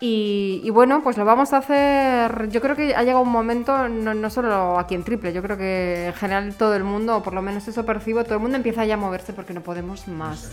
[0.03, 2.49] Y, bueno, pues lo vamos a hacer.
[2.49, 6.07] Yo creo que ha llegado un momento, no, solo aquí en Triple, yo creo que
[6.07, 8.87] en general todo el mundo, o por lo menos eso percibo, todo el mundo empieza
[8.87, 10.53] ya a moverse porque no podemos más.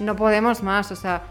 [0.00, 1.22] No, podemos más, o sea,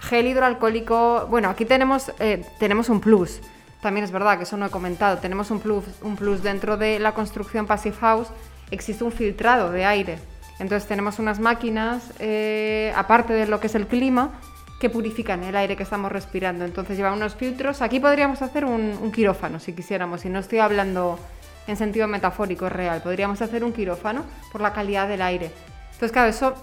[0.00, 1.28] gel hidroalcohólico.
[1.30, 3.40] Bueno, aquí tenemos, eh, tenemos un plus.
[3.80, 5.16] También es verdad que eso no he comentado.
[5.16, 8.28] Tenemos un plus, un plus dentro de la construcción Passive House.
[8.70, 10.18] Existe un filtrado de aire.
[10.58, 14.30] Entonces tenemos unas máquinas, eh, aparte de lo que es el clima,
[14.82, 16.64] que purifican el aire que estamos respirando.
[16.64, 17.82] Entonces lleva unos filtros.
[17.82, 21.20] Aquí podríamos hacer un, quirófano si quisiéramos, y no estoy hablando
[21.68, 23.00] en sentido metafórico, real.
[23.00, 25.52] Podríamos hacer un quirófano por la calidad del aire.
[25.92, 26.54] Entonces, claro, eso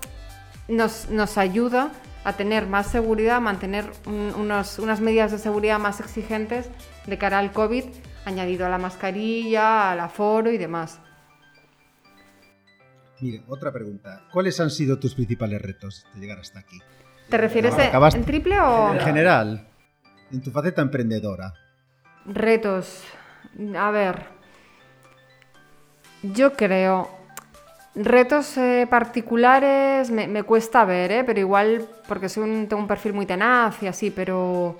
[0.67, 1.93] nos, ayuda
[2.25, 6.69] a tener más seguridad, a mantener unas medidas de seguridad más exigentes
[7.07, 7.85] de cara al COVID,
[8.25, 10.99] añadido a la mascarilla, al aforo y demás.
[13.21, 14.27] Mire, otra pregunta.
[14.33, 16.81] ¿Cuáles han sido tus principales retos de llegar hasta aquí?
[17.29, 18.93] ¿Te refieres en triple o...?
[18.93, 19.67] En general,
[20.31, 21.53] en tu faceta emprendedora.
[22.25, 23.03] Retos.
[23.77, 24.23] A ver.
[26.23, 27.19] Yo creo...
[27.95, 31.23] Retos eh, particulares me, cuesta ver, ¿eh?
[31.25, 34.77] pero igual porque soy un, tengo un perfil muy tenaz y así, pero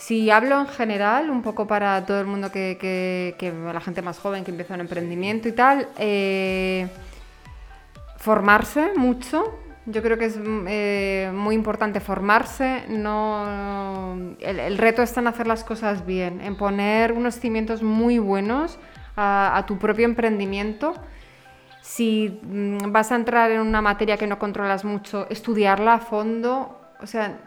[0.00, 4.18] si hablo en general, un poco para todo el mundo que, que, la gente más
[4.18, 6.88] joven que empieza un emprendimiento y tal, eh,
[8.16, 12.84] formarse mucho, yo creo que es mm, eh, muy importante formarse.
[12.88, 18.78] No, el, reto está en hacer las cosas bien, en poner unos cimientos muy buenos
[19.16, 20.94] a, tu propio emprendimiento.
[21.82, 26.78] Si mm, vas a entrar en una materia que no controlas mucho, estudiarla a fondo.
[27.00, 27.38] O sea,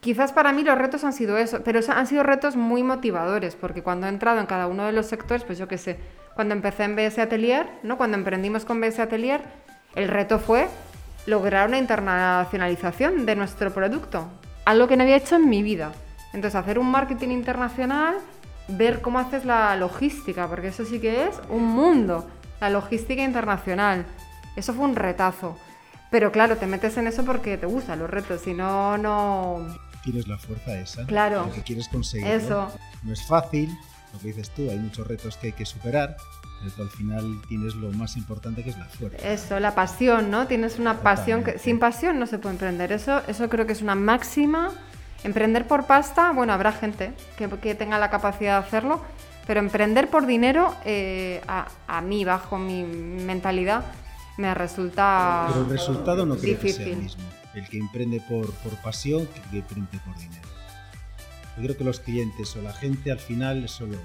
[0.00, 3.82] quizás para mí los retos han sido eso, pero han sido retos muy motivadores, porque
[3.82, 5.98] cuando he entrado en cada uno de los sectores, pues yo qué sé,
[6.34, 7.96] cuando empecé en BS Atelier, ¿no?
[7.96, 9.42] cuando emprendimos con BS Atelier,
[9.94, 10.68] el reto fue
[11.28, 14.28] lograr una internacionalización de nuestro producto,
[14.64, 15.92] algo que no había hecho en mi vida.
[16.32, 18.16] Entonces, hacer un marketing internacional,
[18.68, 22.26] ver cómo haces la logística, porque eso sí que es un mundo,
[22.60, 24.06] la logística internacional.
[24.56, 25.56] Eso fue un retazo.
[26.10, 29.66] Pero claro, te metes en eso porque te gustan los retos, si no, no...
[30.02, 31.04] Tienes la fuerza esa.
[31.06, 31.44] Claro.
[31.46, 32.26] Lo que quieres conseguir.
[32.26, 32.72] Eso.
[33.02, 33.68] No es fácil,
[34.14, 36.16] lo que dices tú, hay muchos retos que hay que superar,
[36.60, 39.28] pero al final tienes lo más importante que es la fuerza.
[39.28, 40.46] Eso, la pasión, ¿no?
[40.46, 42.92] Tienes una pasión que sin pasión no se puede emprender.
[42.92, 44.72] Eso, eso creo que es una máxima.
[45.24, 49.02] Emprender por pasta, bueno, habrá gente que, que tenga la capacidad de hacerlo,
[49.46, 53.84] pero emprender por dinero, eh, a, a, mí, bajo mi mentalidad,
[54.36, 55.46] me resulta.
[55.48, 57.24] Pero el resultado no creo que sea el mismo.
[57.54, 60.48] El que emprende por, por pasión que el que emprende por dinero.
[61.56, 63.98] Yo creo que los clientes o la gente al final eso lo,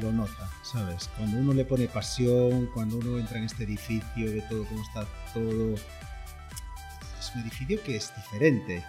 [0.00, 1.08] lo nota, ¿sabes?
[1.16, 5.06] Cuando uno le pone pasión, cuando uno entra en este edificio, ve todo cómo está
[5.32, 5.74] todo.
[5.74, 8.84] Es un edificio que es diferente.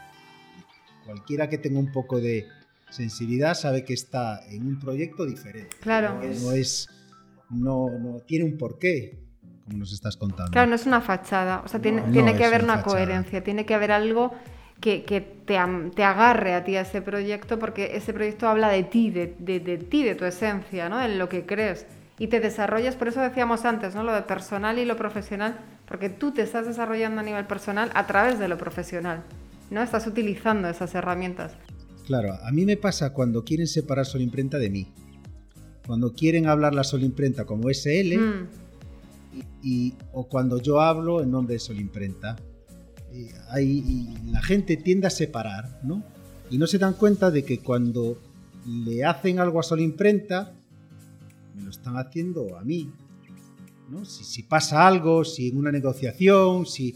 [1.05, 2.47] Cualquiera que tenga un poco de
[2.89, 5.75] sensibilidad sabe que está en un proyecto diferente.
[5.79, 6.19] Claro.
[6.41, 6.89] No es.
[7.49, 9.17] No, no tiene un porqué,
[9.63, 10.51] como nos estás contando.
[10.51, 11.61] Claro, no es una fachada.
[11.63, 14.33] O sea, tiene, tiene que haber una coherencia, tiene que haber algo
[14.79, 15.21] que, te,
[15.95, 19.77] te, agarre a ti a ese proyecto, porque ese proyecto habla de ti, de, de,
[19.77, 21.01] ti, de tu esencia, ¿no?
[21.01, 21.85] En lo que crees.
[22.19, 24.03] Y te desarrollas, por eso decíamos antes, ¿no?
[24.03, 28.07] Lo de personal y lo profesional, porque tú te estás desarrollando a nivel personal a
[28.07, 29.23] través de lo profesional,
[29.71, 29.81] ¿no?
[29.81, 31.53] Estás utilizando esas herramientas.
[32.05, 34.87] Claro, a mí me pasa cuando quieren separar Solimprenta de mí.
[35.85, 38.47] Cuando quieren hablar la Solimprenta como SL mm.
[39.63, 41.59] y, o cuando yo hablo en nombre de
[43.13, 46.03] Solimprenta hay, la gente tiende a separar, ¿no?
[46.49, 48.17] Y no se dan cuenta de que cuando
[48.65, 50.53] le hacen algo a Sol Imprenta,
[51.55, 52.91] me lo están haciendo a mí.
[53.89, 54.05] ¿no?
[54.05, 56.95] Si, pasa algo, si en una negociación, si...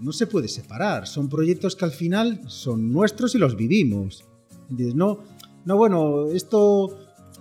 [0.00, 1.08] No se puede separar.
[1.08, 4.24] Son proyectos que al final son nuestros y los vivimos.
[4.68, 5.18] No,
[5.64, 6.96] no, bueno, esto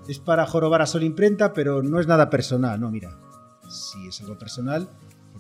[0.07, 2.79] es para jorobar a Sol Imprenta, pero no es nada personal.
[2.79, 3.15] No, mira,
[3.69, 4.89] si es algo personal,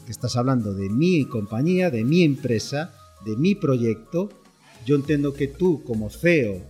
[0.07, 2.93] estás hablando de mi compañía, de mi empresa,
[3.25, 4.29] de mi proyecto.
[4.85, 6.61] Yo entiendo que tú como CEO,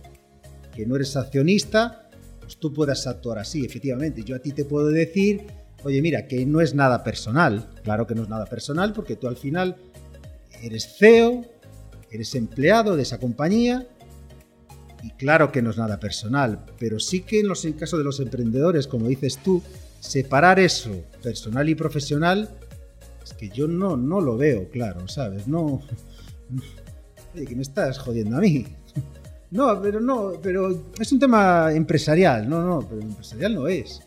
[0.74, 2.08] que no eres accionista,
[2.40, 4.22] pues tú puedas actuar así, efectivamente.
[4.24, 5.46] Yo a ti te puedo decir,
[5.84, 7.70] oye, mira, que no es nada personal.
[7.84, 9.76] Claro que no es nada personal porque tú al final
[10.62, 11.44] eres CEO,
[12.10, 13.86] eres empleado de esa compañía
[15.02, 18.04] y claro que no es nada personal, pero sí que en, los, en caso de
[18.04, 19.62] los emprendedores, como dices tú,
[20.00, 20.90] separar eso,
[21.22, 22.50] personal y profesional,
[23.34, 25.46] que yo no, no lo veo claro, ¿sabes?
[25.48, 25.80] No.
[27.34, 28.66] Oye, que me estás jodiendo a mí.
[29.50, 34.02] No, pero no, pero es un tema empresarial, no, no, pero empresarial no es.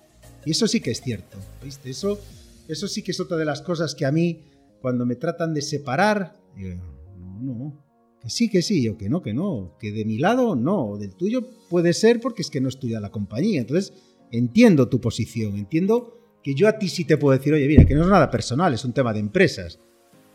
[0.45, 1.89] Y eso sí que es cierto, ¿viste?
[1.89, 2.19] Eso,
[2.67, 4.43] eso sí que es otra de las cosas que a mí,
[4.81, 6.75] cuando me tratan de separar, digo,
[7.17, 7.84] no, no,
[8.21, 11.15] que sí, que sí, o que no, que no, que de mi lado no, del
[11.15, 13.62] tuyo puede ser porque es que no estudia la compañía.
[13.62, 13.93] Entonces,
[14.31, 17.95] entiendo tu posición, entiendo que yo a ti sí te puedo decir, oye, mira, que
[17.95, 19.80] no es nada personal, es un tema de empresas.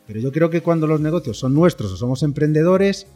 [0.07, 3.07] Pero yo creo que cuando los negocios son nuestros o somos emprendedores,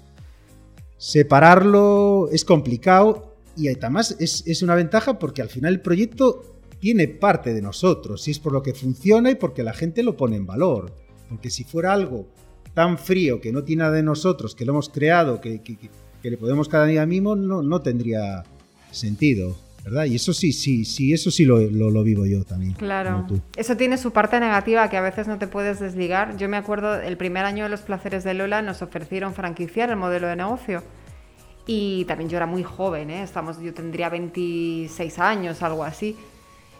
[0.97, 7.09] separarlo es complicado y además es, es una ventaja porque al final el proyecto tiene
[7.09, 10.37] parte de nosotros, y es por lo que funciona y porque la gente lo pone
[10.37, 10.93] en valor.
[11.29, 12.27] Porque si fuera algo
[12.75, 16.31] tan frío que no tiene nada de nosotros, que lo hemos creado, que, que, que
[16.31, 18.43] le podemos cada día mismo, no, no tendría
[18.91, 19.57] sentido.
[19.85, 20.05] ¿Verdad?
[20.05, 22.73] Y eso sí, sí, sí, eso sí lo, lo, vivo yo también.
[22.75, 23.27] Claro.
[23.57, 26.37] Eso tiene su parte negativa que a veces no te puedes desligar.
[26.37, 29.97] Yo me acuerdo, el primer año de los placeres de Lola nos ofrecieron franquiciar el
[29.97, 30.83] modelo de negocio.
[31.67, 33.23] Y también yo era muy joven, ¿eh?
[33.23, 36.17] Estamos, yo tendría 26 años, algo así.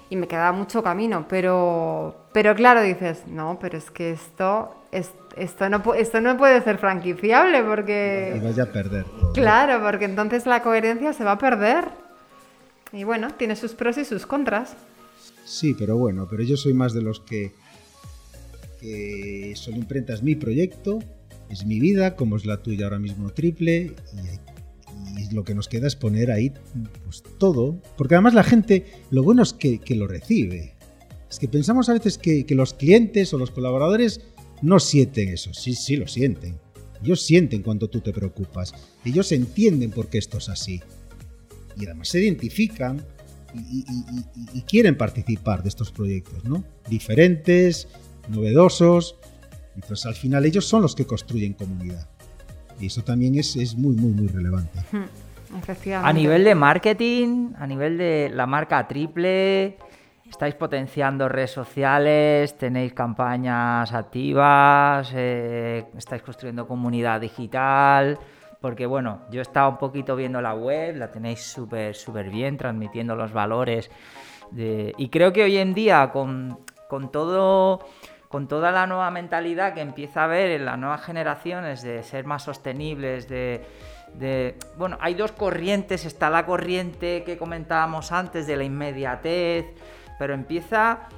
[0.09, 5.69] Y me quedaba mucho camino, pero, pero claro, dices, no, pero es que esto, esto,
[5.69, 8.35] no, esto no puede ser franquiciable porque...
[8.37, 9.07] Y vaya a perder.
[9.35, 11.85] Claro, porque entonces la coherencia se va a perder.
[12.93, 14.77] Y bueno, tiene sus pros y sus contras.
[15.45, 17.53] Sí, pero bueno, pero yo soy más de los que,
[18.81, 20.99] que Solo Imprenta es mi proyecto,
[21.49, 23.95] es mi vida, como es la tuya ahora mismo triple,
[25.17, 26.53] y, lo que nos queda es poner ahí
[27.05, 30.75] pues, todo, porque además la gente, lo bueno es que, lo recibe.
[31.31, 34.21] Es que pensamos a veces que, que, los clientes o los colaboradores
[34.63, 36.59] no sienten eso, sí, sí lo sienten.
[37.03, 38.75] Ellos sienten cuando tú te preocupas,
[39.05, 40.83] ellos entienden por qué esto es así
[41.81, 43.03] y además se identifican
[43.55, 46.63] y, quieren participar de estos proyectos, ¿no?
[46.89, 47.89] Diferentes,
[48.29, 49.17] novedosos,
[49.77, 52.09] y pues al final ellos son los que construyen comunidad.
[52.79, 54.79] Y eso también es, es muy, muy, muy relevante.
[56.01, 59.77] A nivel de marketing, a nivel de la marca triple,
[60.31, 68.17] estáis potenciando redes sociales, tenéis campañas activas, eh, estáis construyendo comunidad digital
[68.61, 72.57] porque bueno, yo he estado un poquito viendo la web, la tenéis súper, súper bien,
[72.57, 73.91] transmitiendo los valores.
[74.57, 76.59] Y creo que hoy en día, con,
[77.11, 77.81] todo
[78.29, 82.25] con toda la nueva mentalidad que empieza a haber en las nuevas generaciones de ser
[82.27, 83.65] más sostenibles, de,
[84.77, 89.67] Bueno, hay dos corrientes, está la corriente que comentábamos antes de la inmediatez,
[90.19, 91.09] pero empieza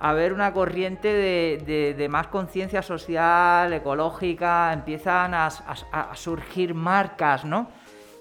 [0.00, 5.50] haber una corriente de, más conciencia social, ecológica, empiezan a,
[6.14, 7.68] surgir marcas, ¿no?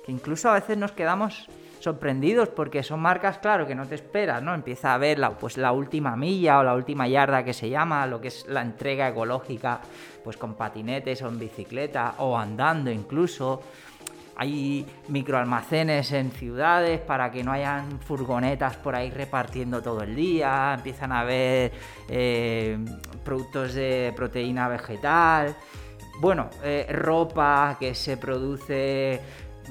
[0.06, 1.48] Que incluso a veces nos quedamos
[1.80, 4.54] sorprendidos porque son marcas, claro, que no te esperas, ¿no?
[4.54, 8.20] Empieza a la, pues, la última milla o la última yarda que se llama, lo
[8.20, 9.80] que es la entrega ecológica,
[10.22, 13.62] pues con patinetes o en bicicleta o andando incluso
[14.42, 20.76] hay microalmacenes en ciudades para que no hayan furgonetas por ahí repartiendo todo el día,
[20.78, 21.74] empiezan a haber
[22.08, 22.78] eh,
[23.26, 25.54] productos de proteína vegetal,
[26.22, 29.20] bueno, eh, ropa que se produce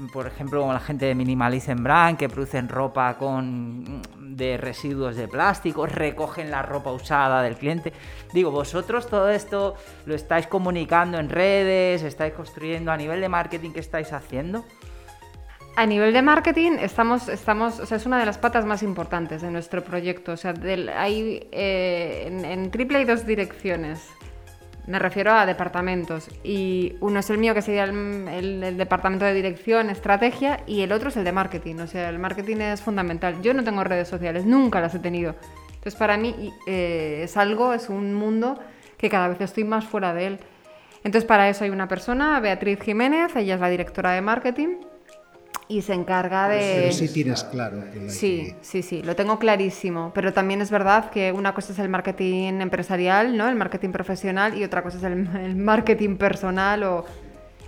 [0.07, 5.85] por ejemplo, la gente de Minimalism Brand, que producen ropa con de residuos de plástico,
[5.85, 7.93] recogen la ropa usada del cliente.
[8.33, 9.75] Digo, vosotros todo esto
[10.05, 14.63] lo estáis comunicando en redes, estáis construyendo a nivel de marketing, ¿qué estáis haciendo?
[15.75, 19.41] A nivel de marketing, estamos, estamos, o sea, es una de las patas más importantes
[19.41, 20.33] de nuestro proyecto.
[20.33, 20.53] O sea,
[20.95, 24.09] hay, eh, en, Triple hay dos direcciones.
[24.89, 26.29] Me refiero a departamentos.
[26.43, 31.09] Y uno es el mío, que sería el, departamento de dirección, estrategia, y el otro
[31.09, 31.75] es el de marketing.
[31.75, 33.39] O sea, el marketing es fundamental.
[33.43, 35.35] Yo no tengo redes sociales, nunca las he tenido.
[35.67, 38.59] Entonces, para mí eh, es algo, es un mundo
[38.97, 40.39] que cada vez estoy más fuera de él.
[41.03, 44.69] Entonces, para eso hay una persona, Beatriz Jiménez, ella es la directora de marketing
[45.69, 46.79] y se encarga de...
[46.81, 47.83] Pero sí tienes claro.
[47.93, 50.11] Que sí, sí, sí, lo tengo clarísimo.
[50.15, 53.47] Pero también es verdad que una cosa es el marketing empresarial, ¿no?
[53.47, 57.05] El marketing profesional y otra cosa es el, marketing personal o...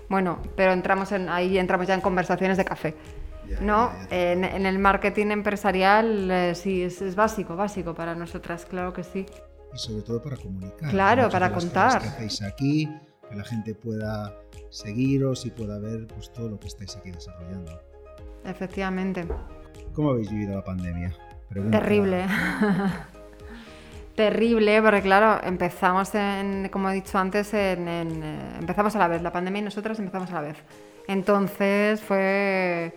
[0.10, 2.96] Bueno, pero entramos en, ahí entramos ya en conversaciones de café.
[3.60, 3.92] ¿no?
[4.10, 9.26] en, el marketing empresarial eh, sí, es, básico, básico para nosotras, claro que sí.
[9.74, 10.90] Y sobre todo para comunicar.
[10.90, 12.02] Claro, para contar.
[12.02, 12.90] Que hacéis aquí,
[13.32, 14.36] que la gente pueda
[14.70, 17.82] seguiros y pueda ver pues, todo lo que estáis aquí desarrollando.
[18.46, 19.26] Efectivamente.
[19.94, 21.16] ¿Cómo habéis vivido la pandemia?
[21.72, 22.26] Terrible.
[24.16, 29.22] Terrible, porque claro, empezamos en, como he dicho antes, en, eh, empezamos a la vez,
[29.22, 30.58] la pandemia y nosotros empezamos a la vez.
[31.08, 32.94] Entonces fue,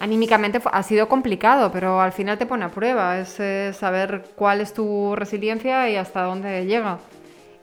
[0.00, 3.40] anímicamente ha sido complicado, pero al final te pone a prueba, es
[3.76, 6.98] saber cuál es tu resiliencia y hasta dónde llega.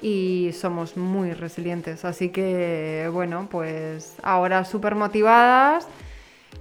[0.01, 5.87] Y somos muy resilientes, así que bueno, pues ahora súper motivadas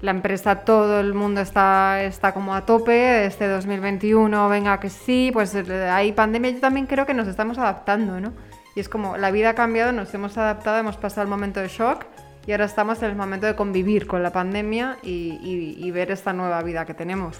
[0.02, 5.30] la empresa, todo el mundo está, está como a tope, este 2021, venga que sí,
[5.32, 8.32] pues eh, hay pandemia, yo también creo que nos estamos adaptando, ¿no?
[8.74, 11.68] Y es como, la vida ha cambiado, nos hemos adaptado, hemos pasado el momento de
[11.68, 12.06] shock
[12.46, 16.62] y ahora estamos en el momento de convivir con la pandemia y, ver esta nueva
[16.62, 17.36] vida que tenemos.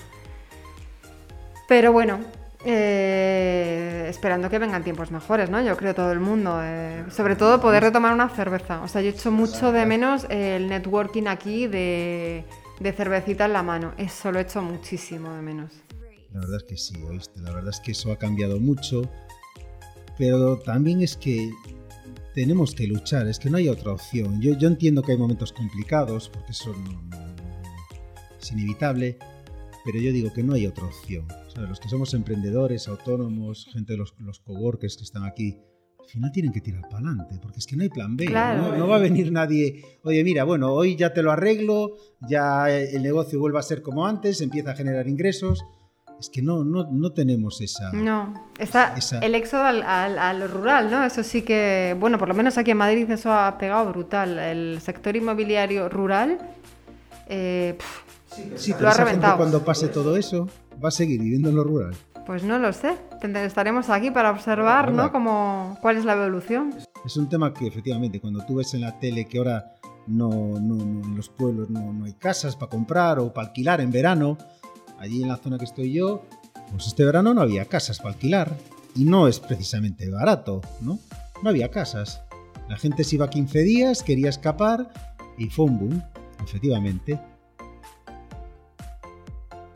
[1.67, 2.19] Pero bueno,
[2.65, 5.63] eh, esperando que vengan tiempos mejores, ¿no?
[5.63, 6.61] Yo creo todo el mundo.
[6.63, 8.83] Eh, sobre todo poder retomar una cerveza.
[8.83, 12.45] O sea, yo he hecho mucho de menos el networking aquí de,
[12.97, 13.95] cervecita en la mano.
[13.97, 15.73] Eso lo he hecho muchísimo de menos.
[16.33, 17.41] La verdad es que sí, oíste.
[17.41, 19.03] La verdad es que eso ha cambiado mucho.
[20.19, 21.51] Pero también es que
[22.35, 24.41] tenemos que luchar, es que no hay otra opción.
[24.43, 26.75] Yo, yo entiendo que hay momentos complicados, porque eso
[28.39, 29.19] es inevitable,
[29.85, 31.27] pero yo digo que no hay otra opción.
[31.57, 35.59] Los que somos emprendedores, autónomos, gente de los, los coworkers que están aquí,
[35.99, 38.27] al final tienen que tirar para adelante, porque es que no hay plan B.
[38.27, 38.89] ¿no?
[38.89, 41.97] va a venir nadie, oye, mira, bueno, hoy ya te lo arreglo,
[42.29, 45.65] ya el negocio vuelve a ser como antes, empieza a generar ingresos.
[46.19, 47.93] Es que no, no, no tenemos esa...
[47.93, 51.03] No, está el éxodo al, a lo rural, ¿no?
[51.03, 54.39] Eso sí que, bueno, por lo menos aquí en Madrid eso ha pegado brutal.
[54.39, 56.39] El sector inmobiliario rural...
[57.27, 57.79] Eh,
[58.57, 60.49] Sí, pero esa gente cuando pase todo eso
[60.83, 61.95] va a seguir viviendo en lo rural.
[62.27, 62.97] Pues no lo sé.
[63.23, 65.11] Estaremos aquí para observar, ¿no?
[65.11, 66.75] Como, cuál es la evolución.
[67.05, 69.73] Es un tema que efectivamente cuando tú ves en la tele que ahora
[70.07, 73.91] no, no, en los pueblos no, no hay casas para comprar o para alquilar en
[73.91, 74.39] verano,
[74.99, 76.23] allí en la zona que estoy yo,
[76.71, 78.57] pues este verano no había casas para alquilar
[78.95, 80.99] y no es precisamente barato, ¿no?
[81.43, 82.23] No había casas.
[82.69, 84.91] La gente se iba 15 días, quería escapar
[85.37, 86.03] y fue un boom,
[86.45, 87.19] efectivamente.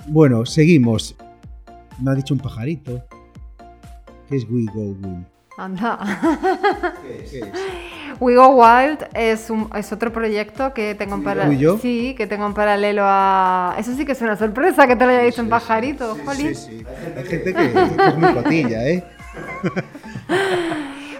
[0.07, 1.17] Bueno, seguimos.
[2.01, 3.03] Me ha dicho un pajarito.
[4.29, 5.27] ¿Qué es We Go Wild?
[5.57, 5.99] Anda.
[7.03, 7.49] ¿Qué es?
[8.21, 11.79] We Go Wild es, un, es otro proyecto que tengo en paralelo.
[11.79, 13.75] Sí, que tengo en paralelo a.
[13.79, 16.15] Eso sí que es una sorpresa que te lo haya dicho un pajarito.
[16.33, 16.85] Sí, sí, sí,
[17.17, 19.05] Hay gente que, que es muy cotilla, ¿eh?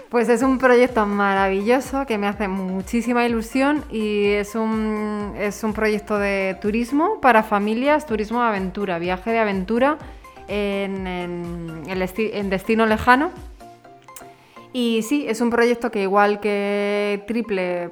[0.09, 5.73] Pues es un proyecto maravilloso que me hace muchísima ilusión y es un, es un
[5.73, 9.97] proyecto de turismo para familias, turismo de aventura, viaje de aventura
[10.47, 13.31] en, en, destino lejano.
[14.73, 17.89] Y sí, es un proyecto que igual que Triple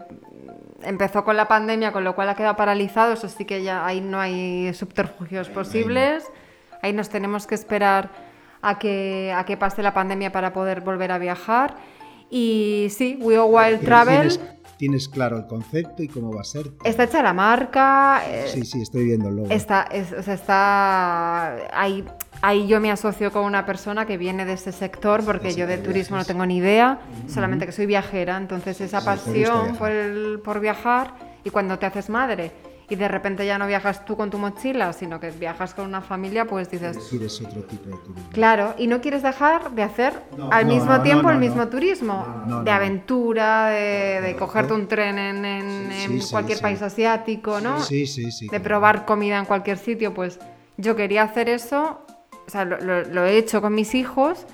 [0.83, 4.01] empezó con la pandemia, con lo cual ha quedado paralizado, eso sí que ya ahí
[4.01, 6.25] no hay subterfugios posibles,
[6.81, 8.09] ahí nos tenemos que esperar
[8.61, 11.75] a que, a que pase la pandemia para poder volver a viajar.
[12.35, 14.39] Y sí, We Are Wild Travel.
[14.77, 16.71] Tienes, claro el concepto y cómo va a ser.
[16.83, 18.23] Está hecha la marca.
[18.27, 19.49] Eh, sí, sí, estoy viendo el logo.
[19.51, 22.03] Está, o sea, está ahí,
[22.41, 25.77] ahí yo me asocio con una persona que viene de ese sector, porque yo de
[25.77, 28.35] turismo no tengo ni idea, solamente que soy viajera.
[28.35, 31.13] Entonces, esa pasión por, el, por viajar
[31.43, 32.51] y cuando te haces madre
[32.93, 36.01] y de repente ya no viajas tú con tu mochila, sino que viajas con una
[36.01, 36.95] familia, pues dices...
[37.09, 38.29] Quieres otro tipo de turismo.
[38.31, 41.67] Claro, y no quieres dejar de hacer No, al no, mismo no, tiempo el mismo
[41.69, 46.61] turismo, de aventura, de, de cogerte un tren en, en- Sí, en sí, cualquier sí.
[46.61, 47.81] país asiático, ¿no?
[47.81, 48.47] Sí, sí, sí.
[48.47, 50.39] de probar comida en cualquier sitio, pues
[50.77, 52.05] yo quería hacer eso,
[52.45, 54.45] o sea, lo, lo- lo he hecho con mis hijos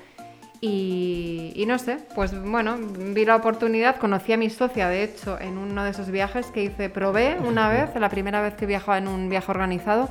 [0.61, 5.39] y, y no sé, pues bueno, vi la oportunidad, conocí a mi socia, de hecho,
[5.39, 8.97] en uno de esos viajes que hice, probé una vez, la primera vez que viajaba
[8.97, 10.09] en un viaje organizado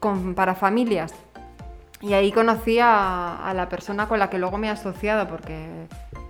[0.00, 1.12] con, para familias.
[2.02, 5.66] Y ahí conocí a, a la persona con la que luego me he asociado porque,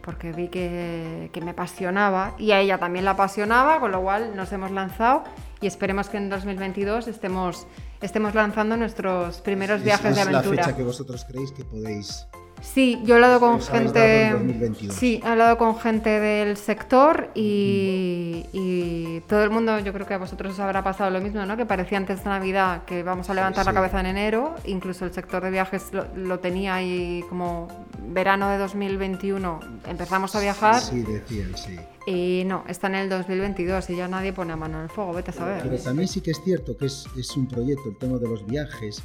[0.03, 4.37] porque vi que, que me apasionaba y a ella también la apasionaba, con lo cual
[4.37, 5.25] nos hemos lanzado
[5.61, 7.67] y esperemos que en 2022 estemos,
[8.01, 10.57] estemos lanzando nuestros primeros Es- viajes es de aventura.
[10.57, 12.27] la fecha que vosotros creéis que podéis.
[12.75, 13.99] Sí, yo he hablado con gente.
[14.25, 14.95] dado en 2022.
[14.97, 20.15] Sí, he hablado con gente del sector y, y todo el mundo, yo creo que
[20.15, 21.57] a vosotros os habrá pasado lo mismo, ¿no?
[21.57, 23.75] Que parecía antes de Navidad que vamos a levantar la sí.
[23.77, 27.69] cabeza en enero, incluso el sector de viajes lo, lo tenía ahí como
[28.09, 31.77] verano de 2021 empezamos a viajar Sí, decían, sí.
[32.07, 35.13] y no, está en el 2022 y ya nadie pone a mano en el fuego,
[35.15, 35.81] vete a Pero saber.
[35.83, 39.03] también sí que es cierto que es, es un proyecto, el tema de los viajes,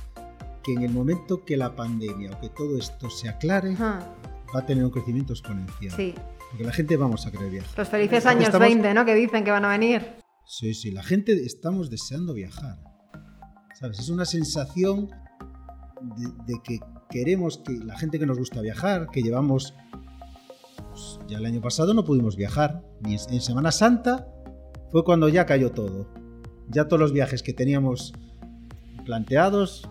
[0.63, 3.99] que en el momento que la pandemia o que todo esto se aclare, Ajá,
[4.55, 5.91] va a tener un crecimiento exponencial.
[5.95, 6.13] Sí,
[6.49, 7.71] Porque la gente vamos a querer viajar.
[7.77, 9.05] los felices años Estamos- 20, ¿no?
[9.05, 10.15] Que dicen que van a venir.
[10.45, 12.77] Sí, sí, la gente estamos deseando viajar.
[13.79, 13.99] ¿Sabes?
[13.99, 15.09] Es una sensación
[16.17, 19.73] de, de que queremos que la gente que nos gusta viajar, que llevamos.
[20.89, 24.27] pues, ya el año pasado no pudimos viajar, ni en en Semana Santa
[24.91, 26.07] fue cuando ya cayó todo.
[26.67, 28.13] Ya todos los viajes que teníamos
[29.05, 29.89] planteados,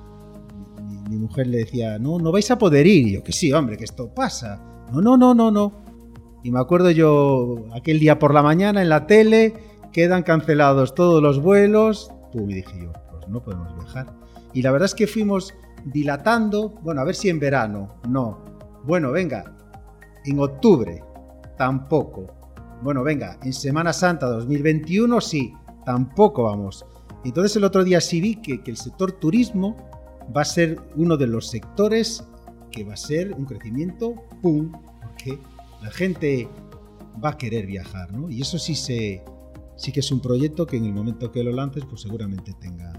[1.10, 3.08] mi, mujer le decía, no, no vais a poder ir.
[3.08, 4.86] Y yo, que sí, hombre, que esto pasa.
[4.92, 5.82] No, no, no, no, no.
[6.42, 9.54] Y me acuerdo yo aquel día por la mañana en la tele,
[9.92, 12.10] quedan cancelados todos los vuelos.
[12.32, 14.14] Pum, y dije yo, pues no podemos viajar.
[14.52, 15.54] Y la verdad es que fuimos
[15.84, 18.44] dilatando, bueno, a ver si en verano, no.
[18.84, 19.56] Bueno, venga,
[20.24, 21.02] en octubre,
[21.56, 22.26] tampoco.
[22.82, 25.52] Bueno, venga, en Semana Santa 2021 sí,
[25.84, 26.86] tampoco vamos.
[27.24, 29.76] Entonces el otro día sí vi que, que el sector turismo
[30.36, 32.24] va a ser uno de los sectores
[32.70, 34.70] que va a ser un crecimiento, ¡pum!
[35.02, 35.38] Porque
[35.82, 36.48] la gente
[37.22, 38.30] va a querer viajar, ¿no?
[38.30, 39.22] Y eso sí se
[39.76, 42.92] sí que es un proyecto que en el momento que lo lances, pues seguramente tenga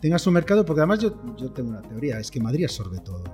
[0.00, 3.24] tenga su mercado, porque además yo, yo tengo una teoría, es que Madrid absorbe todo.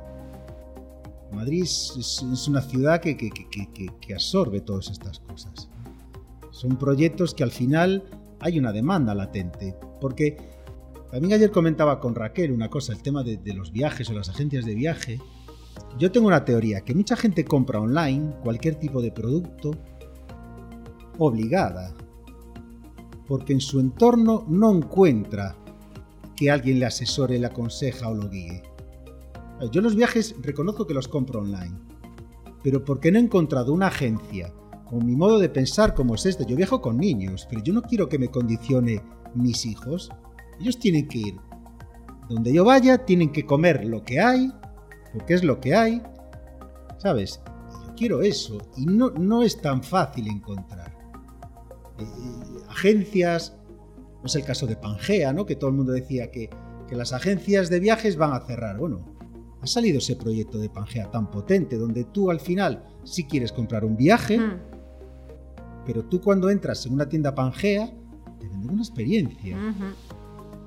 [1.33, 3.69] Madrid es, es- una ciudad que- que- que-
[4.01, 5.69] que absorbe todas estas cosas.
[6.53, 8.05] Son proyectos que al final
[8.41, 10.37] hay una demanda latente, porque
[11.15, 14.65] también ayer comentaba con Raquel una cosa, el tema de, los viajes o las agencias
[14.65, 15.21] de viaje.
[15.97, 19.71] Yo tengo una teoría, que mucha gente compra online cualquier tipo de producto
[21.19, 21.95] obligada,
[23.29, 25.55] porque en su entorno no encuentra
[26.35, 28.65] que alguien le asesore, le aconseja o lo guíe.
[29.71, 31.79] Yo los viajes reconozco que los compro online,
[32.65, 34.53] pero porque no he encontrado una agencia
[34.85, 36.45] con mi modo de pensar como es este.
[36.45, 39.01] Yo viajo con niños, pero yo no quiero que me condicione
[39.37, 40.11] mis hijos.
[40.61, 41.37] Ellos tienen que ir
[42.29, 44.51] donde yo vaya, tienen que comer lo que hay,
[45.13, 46.03] porque es lo que hay,
[46.99, 47.41] ¿sabes?
[47.87, 50.97] Yo quiero eso y no, no es tan fácil encontrar.
[51.99, 53.57] Eh, eh, agencias,
[54.21, 55.45] no es el caso de Pangea, ¿no?
[55.45, 56.49] Que todo el mundo decía que,
[56.89, 58.79] que las agencias de viajes van a cerrar.
[58.79, 59.05] Bueno,
[59.61, 63.85] ha salido ese proyecto de Pangea tan potente, donde tú al final sí quieres comprar
[63.85, 64.61] un viaje, Mm,
[65.87, 67.93] pero tú cuando entras en una tienda Pangea,
[68.41, 69.57] te venden una experiencia.
[69.57, 69.85] ujú.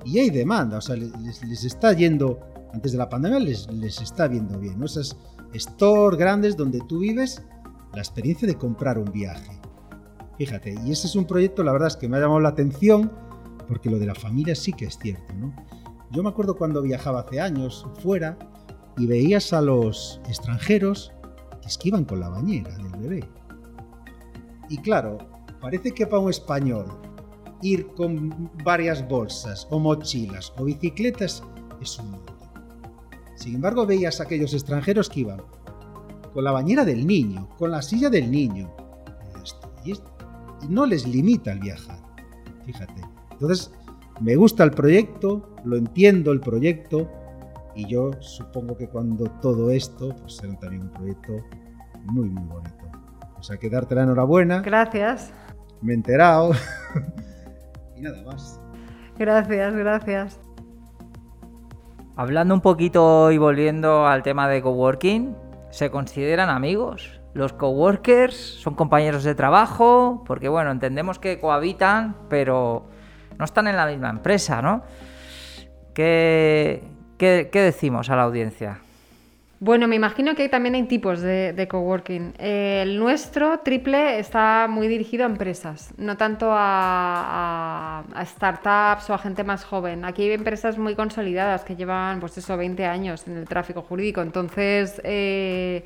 [0.04, 2.38] Y hay demanda, o sea, les, está yendo,
[2.72, 4.86] antes de la pandemia les, les está viendo bien, ¿no?
[4.86, 5.16] Esas
[5.52, 7.42] store grandes donde tú vives,
[7.92, 9.60] la experiencia de comprar un viaje.
[10.36, 13.10] Fíjate, y ese es un proyecto, la verdad es que me ha llamado la atención,
[13.66, 15.54] porque lo de la familia sí que es cierto, ¿no?
[16.10, 18.38] Yo me acuerdo cuando viajaba hace años fuera
[18.96, 21.12] y veías a los extranjeros
[21.60, 23.28] que esquivan con la bañera del bebé.
[24.70, 25.18] Y claro,
[25.60, 26.86] parece que para un español
[27.62, 31.42] ir con varias bolsas o mochilas o bicicletas
[31.80, 32.32] es un mundo.
[33.36, 35.40] Sin embargo, veías a aquellos extranjeros que iban
[36.34, 38.70] con la bañera del niño, con la silla del niño.
[39.36, 40.02] Y esto- Y, es-
[40.62, 41.98] y no les limita el viajar.
[42.66, 43.00] Fíjate.
[43.32, 43.72] Entonces,
[44.20, 47.08] me gusta el proyecto, lo entiendo el proyecto
[47.76, 51.32] y yo supongo que cuando todo esto, pues será también un proyecto
[52.06, 52.74] muy, muy bonito.
[53.38, 55.30] O sea, que darte la enhorabuena Gracias,
[55.80, 56.50] me he enterado.
[57.98, 58.60] Y nada más.
[59.18, 60.40] gracias, gracias.
[62.16, 65.36] Hablando un poquito y volviendo al tema de coworking,
[65.70, 67.20] ¿se consideran amigos?
[67.34, 72.88] Los coworkers son compañeros de trabajo, porque bueno, entendemos que cohabitan, pero
[73.38, 74.82] no están en la misma empresa, ¿no?
[75.94, 76.82] ¿Qué,
[77.18, 78.80] qué, qué decimos a la audiencia?
[79.60, 82.34] Bueno, me imagino que también hay tipos de, coworking.
[82.38, 89.42] el nuestro, Triple, está muy dirigido a empresas, no tanto a, startups o a gente
[89.42, 90.04] más joven.
[90.04, 94.22] Aquí hay empresas muy consolidadas que llevan, pues eso, 20 años en el tráfico jurídico.
[94.22, 95.84] Entonces, eh,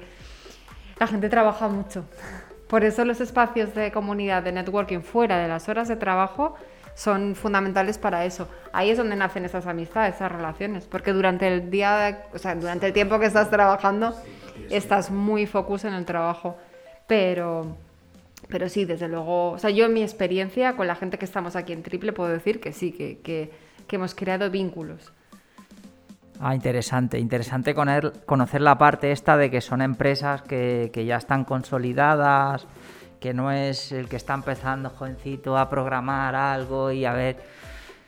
[0.99, 2.05] la gente trabaja mucho.
[2.69, 6.57] Por eso los espacios de comunidad, de networking fuera de las horas de trabajo
[6.95, 8.49] son fundamentales para eso.
[8.73, 12.87] Ahí es donde nacen esas amistades, esas relaciones, porque durante el día, o sea, durante
[12.87, 14.15] el tiempo que estás trabajando,
[14.71, 16.57] estás muy focus en el trabajo,
[17.07, 17.77] pero
[18.49, 21.57] pero sí, desde luego, o sea, yo en mi experiencia con la gente que estamos
[21.57, 23.51] aquí en Triple puedo decir que sí, que, que,
[23.97, 25.13] hemos creado vínculos.
[26.41, 31.45] Ah, interesante, interesante conocer la parte esta de que son empresas que, que ya están
[31.45, 32.67] consolidadas,
[33.23, 37.37] que no es el que está empezando jovencito a programar algo y a ver,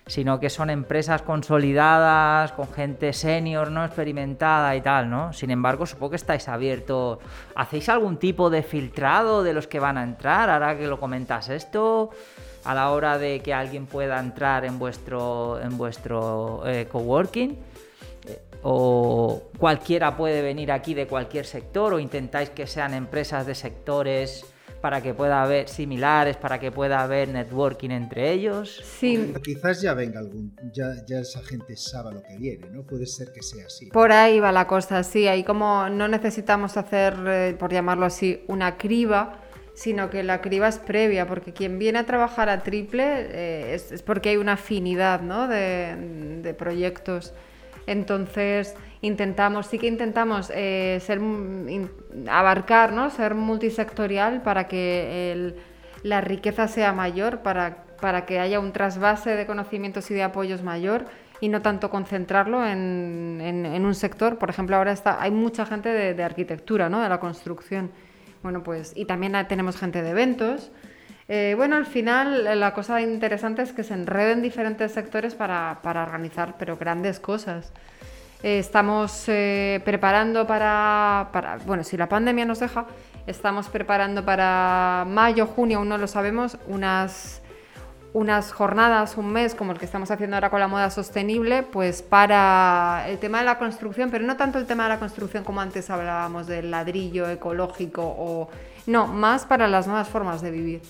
[0.08, 5.32] sino que son empresas consolidadas, con gente senior, no experimentada y tal, ¿no?
[5.32, 7.20] Sin embargo, supongo que estáis abiertos.
[7.54, 10.50] ¿Hacéis algún tipo de filtrado de los que van a entrar?
[10.50, 12.10] Ahora que lo comentas esto,
[12.64, 17.52] a la hora de que alguien pueda entrar en vuestro, en vuestro eh, coworking.
[18.26, 23.54] Eh, o cualquiera puede venir aquí de cualquier sector o intentáis que sean empresas de
[23.54, 24.53] sectores
[24.84, 28.82] para que pueda haber similares, para que pueda haber networking entre ellos.
[28.84, 29.32] Sí.
[29.42, 32.82] Quizás ya venga algún, ya, ya esa gente sabe lo que viene, ¿no?
[32.82, 33.86] Puede ser que sea así.
[33.86, 38.44] Por ahí va la cosa, sí, ahí como no necesitamos hacer, eh, por llamarlo así,
[38.46, 39.40] una criba,
[39.72, 44.02] sino que la criba es previa, porque quien viene a trabajar a triple eh, es,
[44.02, 45.48] porque hay una afinidad ¿no?
[45.48, 45.96] de,
[46.42, 47.32] de proyectos.
[47.86, 51.20] Entonces, intentamos, sí que intentamos eh, ser,
[52.30, 53.10] abarcar, ¿no?
[53.10, 55.54] ser multisectorial para que
[56.02, 60.62] la riqueza sea mayor, para, para que haya un trasvase de conocimientos y de apoyos
[60.62, 61.06] mayor
[61.40, 64.38] y no tanto concentrarlo en, en, un sector.
[64.38, 67.00] Por ejemplo, ahora está, hay mucha gente de, arquitectura, ¿no?
[67.02, 67.90] de la construcción.
[68.42, 70.70] Bueno, pues, y también tenemos gente de eventos.
[71.28, 76.02] Eh, bueno, al final la cosa interesante es que se enreden diferentes sectores para, para
[76.02, 77.72] organizar, pero grandes cosas.
[78.42, 81.30] Eh, estamos eh, preparando para,
[81.64, 82.84] bueno, si la pandemia nos deja,
[83.26, 87.40] estamos preparando para mayo, junio, aún no lo sabemos, unas,
[88.12, 92.02] unas jornadas, un mes, como el que estamos haciendo ahora con la moda sostenible, pues
[92.02, 95.62] para el tema de la construcción, pero no tanto el tema de la construcción como
[95.62, 98.50] antes hablábamos del ladrillo ecológico o...
[98.86, 100.82] No, más para las nuevas formas de vivir.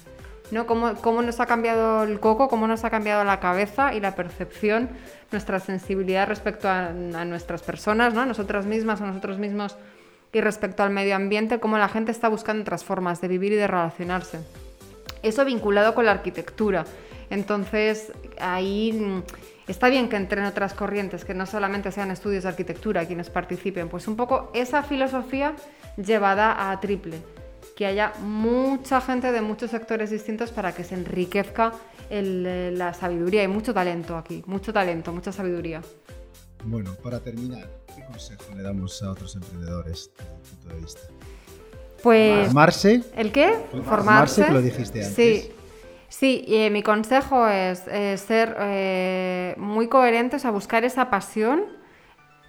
[0.51, 0.67] ¿No?
[0.67, 4.15] Cómo, cómo, nos ha cambiado el coco, cómo nos ha cambiado la cabeza y la
[4.15, 4.91] percepción,
[5.33, 8.21] nuestra sensibilidad respecto a, nuestras personas, ¿no?
[8.21, 9.77] a nosotras mismas, a nosotros mismos
[10.33, 13.57] y respecto al medio ambiente, cómo la gente está buscando otras formas de vivir y
[13.57, 14.41] de relacionarse.
[15.23, 16.85] Eso vinculado con la arquitectura.
[17.31, 19.23] Entonces, ahí mm,
[19.69, 23.89] está bien que entren otras corrientes, que no solamente sean estudios de arquitectura quienes participen,
[23.89, 25.55] pues un poco esa filosofía
[25.97, 27.19] llevada a triple
[27.77, 31.73] que haya mucha gente de muchos sectores distintos para que se enriquezca
[32.11, 33.43] eh, la sabiduría.
[33.43, 35.83] Hay mucho talento aquí, mucho talento, mucha sabiduría.
[36.65, 41.01] Bueno, para terminar, ¿qué consejo le damos a otros emprendedores desde tu punto de vista?
[42.03, 42.47] Pues...
[42.47, 43.03] ¿Formarse?
[43.17, 43.55] ¿El qué?
[43.71, 43.91] Formarse.
[43.91, 45.15] Formarse, lo dijiste antes.
[45.15, 45.51] Sí.
[46.09, 47.81] Sí, y, mi consejo es
[48.21, 51.65] ser eh, muy coherentes a buscar esa pasión,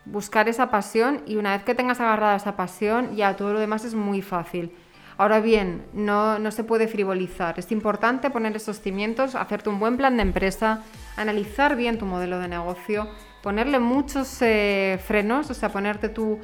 [0.06, 3.84] buscar esa pasión y una vez que tengas agarrada esa pasión, ya todo lo demás
[3.84, 4.72] es muy fácil.
[5.18, 7.58] Ahora bien, no, se puede frivolizar.
[7.58, 10.84] Es importante poner esos cimientos, hacerte un buen plan de empresa,
[11.16, 13.08] analizar bien tu modelo de negocio,
[13.42, 16.40] ponerle muchos eh, frenos, o sea, ponerte tú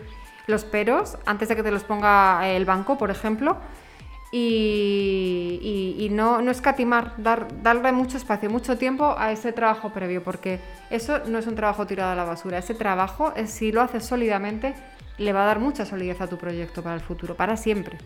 [0.48, 3.58] los peros antes de que te los ponga el banco, por ejemplo,
[4.32, 11.20] y, no, escatimar, dar, darle mucho espacio, mucho tiempo a ese trabajo previo, porque eso
[11.28, 12.58] no es un trabajo tirado a la basura.
[12.58, 14.74] Ese trabajo, si lo haces sólidamente,
[15.18, 17.98] le va a dar mucha solidez a tu proyecto para el futuro, para siempre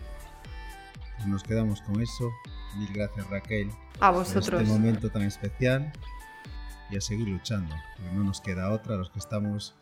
[1.28, 2.32] nos quedamos con eso.
[2.76, 3.70] Mil gracias Raquel.
[4.00, 4.50] A vosotros.
[4.50, 5.92] Por este momento tan especial
[6.90, 9.74] y a seguir luchando, porque no nos queda otra, los que estamos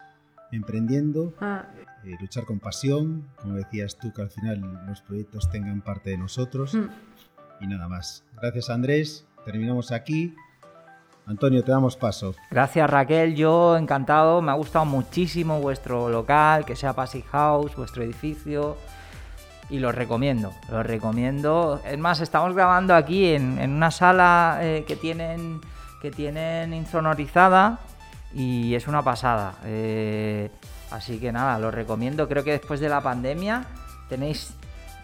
[0.53, 1.67] emprendiendo, ah.
[2.05, 6.19] eh, luchar con pasión, como decías tú, que al final los proyectos tengan parte de
[6.19, 6.87] nosotros mm.
[7.61, 8.25] y nada más.
[8.41, 10.35] Gracias Andrés, terminamos aquí.
[11.27, 12.35] Antonio, te damos paso.
[12.51, 18.03] Gracias Raquel, yo encantado, me ha gustado muchísimo vuestro local, que sea Passy House, vuestro
[18.03, 18.77] edificio
[19.71, 21.81] y lo recomiendo, lo recomiendo.
[21.85, 25.61] Es más, estamos grabando aquí en, una sala eh, que tienen
[26.05, 27.79] que tienen insonorizada
[28.35, 29.55] y es una pasada.
[29.65, 30.51] Eh,
[30.91, 32.29] así que nada, lo recomiendo.
[32.29, 33.65] Creo que después de la pandemia
[34.11, 34.55] tenéis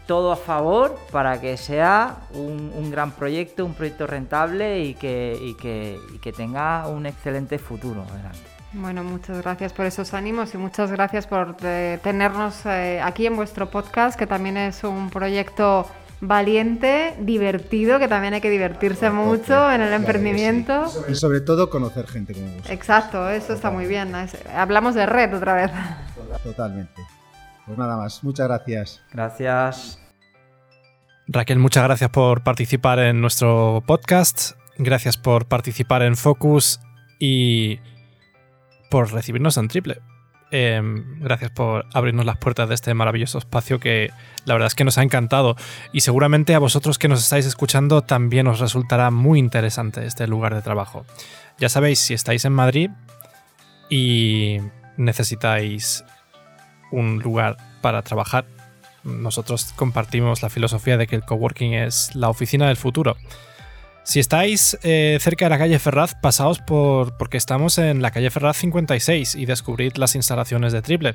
[0.06, 5.56] todo a favor para que sea un, gran proyecto, un proyecto rentable y que,
[6.20, 8.04] que, tenga un excelente futuro
[8.72, 13.34] Bueno, muchas gracias por esos ánimos y muchas gracias por eh, tenernos eh, aquí en
[13.34, 15.88] vuestro podcast, que también es un proyecto
[16.20, 20.84] valiente, divertido, que también hay que divertirse mucho en el emprendimiento.
[21.08, 22.70] Y sobre todo conocer gente como vos.
[22.70, 24.12] Exacto, eso está muy bien.
[24.54, 25.70] hablamos de red otra vez.
[26.44, 27.02] Totalmente.
[27.66, 29.02] Pues nada más, muchas gracias.
[29.12, 29.98] Gracias.
[31.26, 34.52] Raquel, muchas gracias por participar en nuestro podcast.
[34.78, 36.80] Gracias por participar en Focus
[37.18, 37.80] y
[38.90, 40.00] por recibirnos en triple.
[40.52, 44.10] Em, gracias por abrirnos las puertas de este maravilloso espacio que
[44.46, 45.54] la verdad es que nos ha encantado
[45.92, 50.56] y seguramente a vosotros que nos estáis escuchando también os resultará muy interesante este lugar
[50.56, 51.06] de trabajo.
[51.58, 52.90] Ya sabéis, si estáis en Madrid
[53.88, 54.58] y
[54.96, 56.04] necesitáis
[56.90, 58.44] un lugar para trabajar,
[59.04, 63.16] nosotros compartimos la filosofía de que el coworking es la oficina del futuro.
[64.02, 68.30] Si estáis eh, cerca de la calle Ferraz, pasaos por porque estamos en la calle
[68.30, 71.14] Ferraz 56 y descubrid las instalaciones de Triple.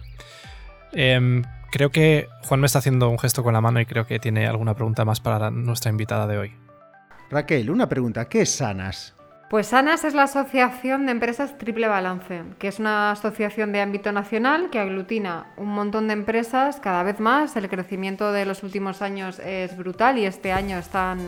[0.93, 4.19] Em, creo que Juan me está haciendo un gesto con la mano y creo que
[4.19, 6.53] tiene alguna pregunta más para nuestra invitada de hoy.
[7.29, 8.29] Raquel, una pregunta.
[8.29, 9.15] ¿Qué es Sanas?
[9.49, 14.11] Pues SANAS es la Asociación de Empresas Triple Balance, que es una asociación de ámbito
[14.11, 17.55] nacional que aglutina un montón de empresas cada vez más.
[17.55, 21.19] El crecimiento de los últimos años es brutal y este año están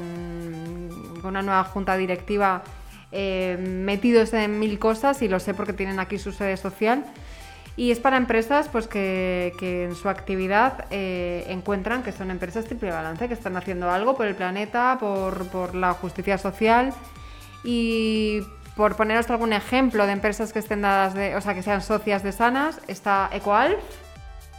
[1.21, 2.63] con una nueva junta directiva
[3.11, 7.05] eh, metidos en mil cosas y lo sé porque tienen aquí su sede social.
[7.75, 12.89] Y es para empresas pues, que, en su actividad eh, encuentran que son empresas triple
[12.89, 16.95] balance, que están haciendo algo por el planeta, por la justicia social
[17.63, 18.41] y
[18.77, 22.23] por poneros algún ejemplo de empresas que estén dadas de, o sea, que sean socias
[22.23, 23.79] de Sanas, está Ecoalf.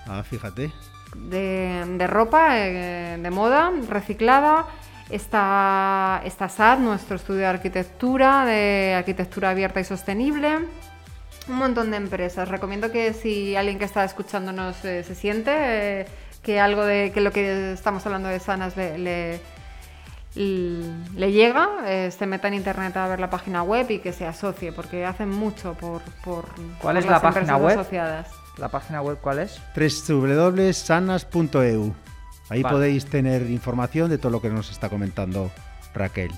[0.06, 0.72] Ah, fíjate.
[1.14, 4.66] De, ropa, eh, de moda, reciclada.
[5.08, 10.56] Está, está SAD, nuestro estudio de arquitectura, de arquitectura abierta y sostenible.
[11.48, 12.48] Un montón de empresas.
[12.48, 16.06] Recomiendo que si alguien que está escuchándonos eh, se siente, eh,
[16.42, 19.40] que algo de que lo que estamos hablando de Sanas le le
[20.34, 24.72] llega, eh, se meta en internet a ver la página web y que se asocie,
[24.72, 26.46] porque hacen mucho por, por
[26.80, 27.78] ¿Cuál es la página web?
[27.78, 28.28] Asociadas.
[28.58, 29.60] ¿La página web cuál es?
[30.08, 31.94] www.sanas.eu.
[32.50, 35.50] Ahí podéis tener información de todo lo que nos está comentando
[35.94, 36.30] Raquel.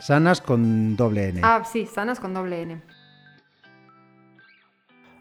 [0.00, 1.40] Sanas con doble N.
[1.44, 2.82] Ah, sí, sanas con doble N.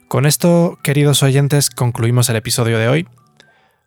[0.08, 3.08] Con esto, queridos oyentes, concluimos el episodio de hoy.